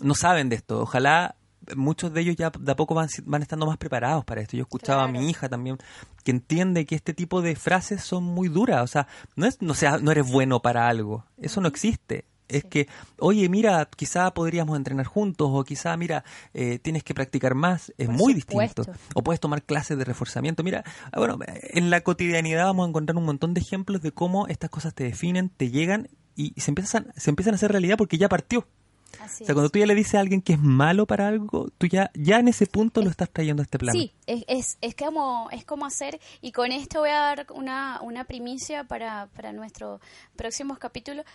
no 0.04 0.14
saben 0.14 0.50
de 0.50 0.58
esto. 0.58 0.82
Ojalá 0.82 1.34
muchos 1.76 2.14
de 2.14 2.22
ellos 2.22 2.36
ya 2.36 2.52
de 2.52 2.72
a 2.72 2.76
poco 2.76 2.94
van, 2.94 3.08
van 3.26 3.42
estando 3.42 3.66
más 3.66 3.78
preparados 3.78 4.24
para 4.26 4.42
esto. 4.42 4.58
Yo 4.58 4.62
escuchaba 4.62 5.06
a 5.06 5.08
mi 5.08 5.28
hija 5.28 5.50
también 5.50 5.80
que 6.24 6.30
entiende 6.30 6.86
que 6.86 6.94
este 6.94 7.16
tipo 7.16 7.42
de 7.42 7.56
frases 7.56 8.04
son 8.04 8.24
muy 8.24 8.48
duras. 8.48 8.84
O 8.84 8.88
sea, 8.88 9.08
no 9.36 9.48
es 9.48 9.60
no 9.60 9.74
sea 9.74 9.98
no 9.98 10.12
eres 10.12 10.32
bueno 10.32 10.60
para 10.60 10.88
algo. 10.88 11.26
Eso 11.38 11.62
no 11.62 11.68
existe 11.68 12.26
es 12.52 12.66
que, 12.66 12.88
oye, 13.18 13.48
mira, 13.50 13.88
quizá 13.96 14.34
podríamos 14.34 14.78
entrenar 14.78 15.06
juntos 15.06 15.50
o 15.52 15.64
quizá, 15.64 15.96
mira, 15.98 16.24
eh, 16.54 16.80
tienes 16.80 17.04
que 17.04 17.14
practicar 17.14 17.56
más, 17.56 17.94
es 17.98 18.10
muy 18.10 18.34
distinto. 18.34 18.84
O 19.16 19.24
puedes 19.24 19.40
tomar 19.40 19.64
clases 19.64 19.98
de 19.98 20.04
reforzamiento. 20.04 20.64
Mira, 20.64 20.84
ah, 21.12 21.20
bueno, 21.20 21.40
en 21.48 21.90
la 21.90 22.02
cotidianidad 22.02 22.66
vamos 22.66 22.86
a 22.86 22.90
encontrar 22.90 23.18
un 23.18 23.26
montón 23.26 23.54
de 23.54 23.62
ejemplos 23.62 24.02
de 24.02 24.12
cómo 24.12 24.48
estas 24.48 24.70
cosas 24.70 24.94
te 24.94 25.04
definen, 25.04 25.50
te 25.50 25.70
llegan 25.72 26.10
y 26.36 26.54
se 26.60 26.72
empiezan, 26.72 27.12
se 27.16 27.30
empiezan 27.30 27.54
a 27.54 27.56
hacer 27.56 27.72
realidad 27.72 27.98
porque 27.98 28.18
ya 28.18 28.30
partió. 28.30 28.60
o 28.60 29.28
sea, 29.30 29.54
cuando 29.54 29.70
tú 29.70 29.80
ya 29.80 29.86
le 29.86 29.96
dices 29.96 30.16
a 30.16 30.20
alguien 30.20 30.42
que 30.42 30.54
es 30.54 30.60
malo 30.60 31.06
para 31.06 31.28
algo, 31.28 31.70
tú 31.78 31.88
ya, 31.88 32.12
ya 32.14 32.40
en 32.40 32.48
ese 32.48 32.66
punto 32.68 33.02
lo 33.02 33.10
estás 33.10 33.30
trayendo 33.30 33.62
a 33.62 33.66
este 33.66 33.80
plano. 33.80 34.00
Sí, 34.00 34.14
es, 34.26 34.44
es, 34.48 34.78
es, 34.82 34.96
como, 34.96 35.50
es 35.52 35.66
como 35.66 35.86
hacer, 35.86 36.20
y 36.42 36.52
con 36.52 36.72
esto 36.72 37.00
voy 37.00 37.10
a 37.10 37.20
dar 37.20 37.48
una, 37.54 38.00
una 38.02 38.24
primicia 38.24 38.84
para, 38.86 39.28
para 39.36 39.54
nuestros 39.54 40.02
próximos 40.36 40.80
capítulos. 40.80 41.26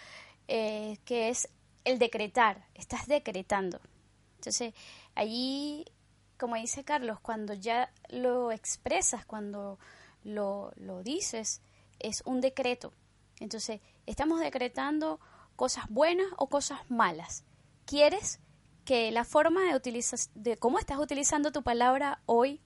Eh, 0.49 0.99
que 1.05 1.29
es 1.29 1.49
el 1.85 1.99
decretar, 1.99 2.67
estás 2.75 3.07
decretando. 3.07 3.81
Entonces, 4.37 4.75
allí, 5.15 5.85
como 6.39 6.57
dice 6.57 6.85
Carlos, 6.85 7.21
cuando 7.21 7.55
ya 7.55 7.93
lo 8.09 8.53
expresas, 8.53 9.25
cuando 9.25 9.79
lo, 10.25 10.73
lo 10.77 11.03
dices, 11.03 11.63
es 11.99 12.23
un 12.27 12.41
decreto. 12.41 12.93
Entonces, 13.41 13.81
estamos 14.07 14.41
decretando 14.41 15.21
cosas 15.57 15.87
buenas 15.89 16.27
o 16.37 16.49
cosas 16.49 16.81
malas. 16.91 17.45
¿Quieres 17.85 18.41
que 18.85 19.11
la 19.11 19.25
forma 19.25 19.63
de 19.65 19.75
utilizar, 19.75 20.19
de 20.35 20.57
cómo 20.57 20.79
estás 20.79 20.99
utilizando 20.99 21.53
tu 21.53 21.63
palabra 21.63 22.21
hoy 22.27 22.61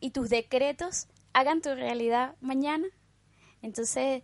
y 0.00 0.10
tus 0.10 0.28
decretos 0.30 1.08
hagan 1.32 1.62
tu 1.62 1.74
realidad 1.74 2.36
mañana? 2.40 2.86
Entonces, 3.62 4.22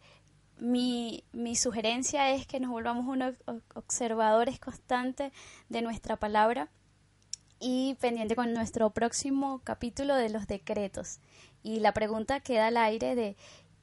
mi, 0.62 1.24
mi 1.32 1.56
sugerencia 1.56 2.30
es 2.30 2.46
que 2.46 2.60
nos 2.60 2.70
volvamos 2.70 3.06
unos 3.06 3.34
observadores 3.74 4.60
constantes 4.60 5.32
de 5.68 5.82
nuestra 5.82 6.16
palabra 6.16 6.68
y 7.58 7.96
pendiente 8.00 8.36
con 8.36 8.54
nuestro 8.54 8.90
próximo 8.90 9.60
capítulo 9.64 10.14
de 10.14 10.30
los 10.30 10.46
decretos. 10.46 11.18
Y 11.64 11.80
la 11.80 11.92
pregunta 11.92 12.38
queda 12.38 12.68
al 12.68 12.76
aire 12.76 13.16
de, 13.16 13.36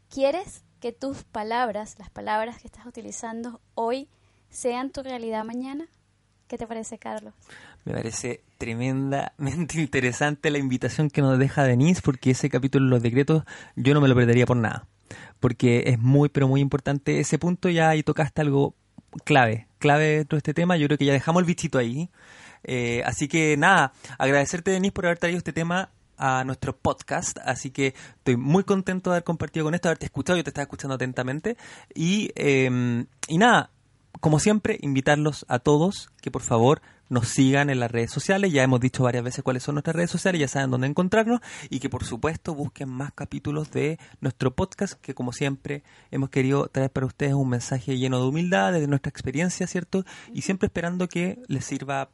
¿quieres 0.10 0.64
que 0.80 0.94
tus 0.94 1.24
palabras, 1.26 1.98
las 2.00 2.10
palabras 2.10 2.60
que 2.62 2.68
estás 2.68 2.86
utilizando 2.86 3.60
hoy, 3.76 4.08
sean 4.50 4.90
tu 4.90 5.04
realidad 5.04 5.44
mañana? 5.44 5.86
¿Qué 6.48 6.58
te 6.58 6.66
parece, 6.66 6.98
Carlos? 6.98 7.34
Me 7.84 7.94
parece 7.94 8.42
tremendamente 8.58 9.82
interesante 9.82 10.50
la 10.50 10.60
invitación 10.60 11.10
que 11.10 11.22
nos 11.22 11.38
deja 11.38 11.66
Denise, 11.66 12.02
porque 12.02 12.32
ese 12.32 12.50
capítulo 12.50 12.86
de 12.86 12.92
los 12.92 13.04
decretos 13.04 13.44
yo 13.76 13.94
no 13.94 14.00
me 14.00 14.08
lo 14.08 14.16
perdería 14.16 14.46
por 14.46 14.56
nada 14.56 14.88
porque 15.40 15.84
es 15.88 16.00
muy, 16.00 16.30
pero 16.30 16.48
muy 16.48 16.62
importante 16.62 17.20
ese 17.20 17.38
punto. 17.38 17.70
Ya 17.70 17.90
ahí 17.90 18.04
tocaste 18.04 18.42
algo 18.42 18.76
clave, 19.24 19.68
clave 19.80 20.18
dentro 20.18 20.36
de 20.36 20.40
este 20.40 20.54
tema, 20.54 20.78
yo 20.78 20.88
creo 20.88 20.98
que 20.98 21.06
ya 21.06 21.14
dejamos 21.14 21.42
el 21.42 21.48
bichito 21.48 21.78
ahí. 21.78 22.10
Eh, 22.64 23.02
así 23.06 23.28
que 23.28 23.56
nada, 23.58 23.94
agradecerte 24.18 24.72
Denise 24.72 24.92
por 24.92 25.06
haber 25.06 25.18
traído 25.18 25.38
este 25.38 25.54
tema 25.54 25.92
a 26.18 26.44
nuestro 26.44 26.76
podcast, 26.76 27.38
así 27.46 27.72
que 27.72 27.94
estoy 28.18 28.36
muy 28.36 28.66
contento 28.66 29.10
de 29.10 29.16
haber 29.16 29.24
compartido 29.24 29.66
con 29.66 29.74
esto, 29.74 29.88
haberte 29.88 30.06
escuchado, 30.06 30.36
yo 30.36 30.44
te 30.44 30.50
estaba 30.50 30.64
escuchando 30.64 30.96
atentamente. 30.96 31.56
Y, 31.96 32.32
eh, 32.36 33.06
y 33.30 33.38
nada, 33.38 33.72
como 34.20 34.40
siempre, 34.40 34.78
invitarlos 34.82 35.46
a 35.48 35.60
todos 35.60 36.10
que 36.22 36.32
por 36.32 36.42
favor 36.42 36.82
nos 37.10 37.28
sigan 37.28 37.70
en 37.70 37.80
las 37.80 37.92
redes 37.92 38.12
sociales. 38.12 38.54
Ya 38.54 38.64
hemos 38.64 38.80
dicho 38.80 39.04
varias 39.04 39.24
veces 39.24 39.44
cuáles 39.44 39.64
son 39.64 39.76
nuestras 39.76 39.96
redes 39.96 40.12
sociales, 40.12 40.40
ya 40.40 40.48
saben 40.48 40.72
dónde 40.72 40.88
encontrarnos 40.88 41.42
y 41.70 41.80
que 41.80 41.90
por 41.90 42.04
supuesto 42.04 42.56
busquen 42.56 42.90
más 42.90 43.12
capítulos 43.14 43.72
de 43.72 44.00
nuestro 44.22 44.56
podcast 44.56 44.94
que 45.02 45.14
como 45.14 45.34
siempre 45.34 45.84
hemos 46.12 46.30
querido 46.30 46.68
traer 46.68 46.92
para 46.92 47.06
ustedes 47.06 47.34
un 47.34 47.50
mensaje 47.50 47.98
lleno 47.98 48.22
de 48.22 48.28
humildad, 48.28 48.72
de 48.74 48.88
nuestra 48.88 49.10
experiencia, 49.10 49.68
¿cierto? 49.68 50.06
Y 50.34 50.44
siempre 50.44 50.68
esperando 50.68 51.08
que 51.08 51.42
les 51.48 51.66
sirva 51.66 52.10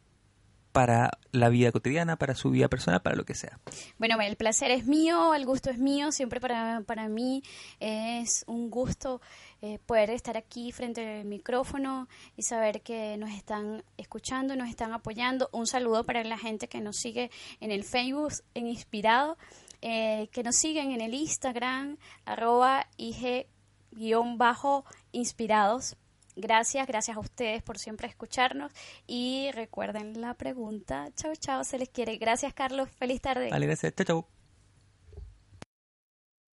para 0.75 1.17
la 1.31 1.47
vida 1.47 1.71
cotidiana, 1.71 2.17
para 2.17 2.35
su 2.35 2.49
vida 2.49 2.67
personal, 2.67 3.01
para 3.01 3.15
lo 3.15 3.23
que 3.23 3.33
sea. 3.33 3.61
Bueno, 3.97 4.19
el 4.19 4.35
placer 4.35 4.71
es 4.71 4.85
mío, 4.85 5.33
el 5.33 5.45
gusto 5.45 5.69
es 5.69 5.77
mío, 5.77 6.11
siempre 6.11 6.41
para, 6.41 6.81
para 6.81 7.07
mí 7.07 7.43
es 7.79 8.43
un 8.45 8.69
gusto 8.69 9.21
eh, 9.61 9.79
poder 9.85 10.09
estar 10.09 10.35
aquí 10.35 10.73
frente 10.73 11.19
al 11.19 11.23
micrófono 11.23 12.09
y 12.35 12.41
saber 12.41 12.81
que 12.81 13.15
nos 13.15 13.29
están 13.29 13.85
escuchando, 13.95 14.57
nos 14.57 14.67
están 14.67 14.91
apoyando. 14.91 15.47
Un 15.53 15.65
saludo 15.65 16.03
para 16.03 16.25
la 16.25 16.37
gente 16.37 16.67
que 16.67 16.81
nos 16.81 16.97
sigue 16.97 17.31
en 17.61 17.71
el 17.71 17.85
Facebook, 17.85 18.33
en 18.53 18.67
Inspirado, 18.67 19.37
eh, 19.81 20.27
que 20.33 20.43
nos 20.43 20.57
siguen 20.57 20.91
en 20.91 20.99
el 20.99 21.13
Instagram, 21.13 21.95
arroba 22.25 22.85
IG-inspirados 22.97 25.95
Gracias, 26.35 26.85
gracias 26.87 27.17
a 27.17 27.19
ustedes 27.19 27.63
por 27.63 27.77
siempre 27.77 28.07
escucharnos 28.07 28.71
y 29.07 29.51
recuerden 29.53 30.19
la 30.19 30.33
pregunta. 30.33 31.09
Chao, 31.15 31.33
chao, 31.35 31.63
se 31.63 31.77
les 31.77 31.89
quiere. 31.89 32.17
Gracias, 32.17 32.53
Carlos. 32.53 32.89
Feliz 32.89 33.21
tarde. 33.21 33.49
Vale, 33.49 33.65
gracias. 33.65 33.93
Chao, 33.95 34.05
chao. 34.05 34.34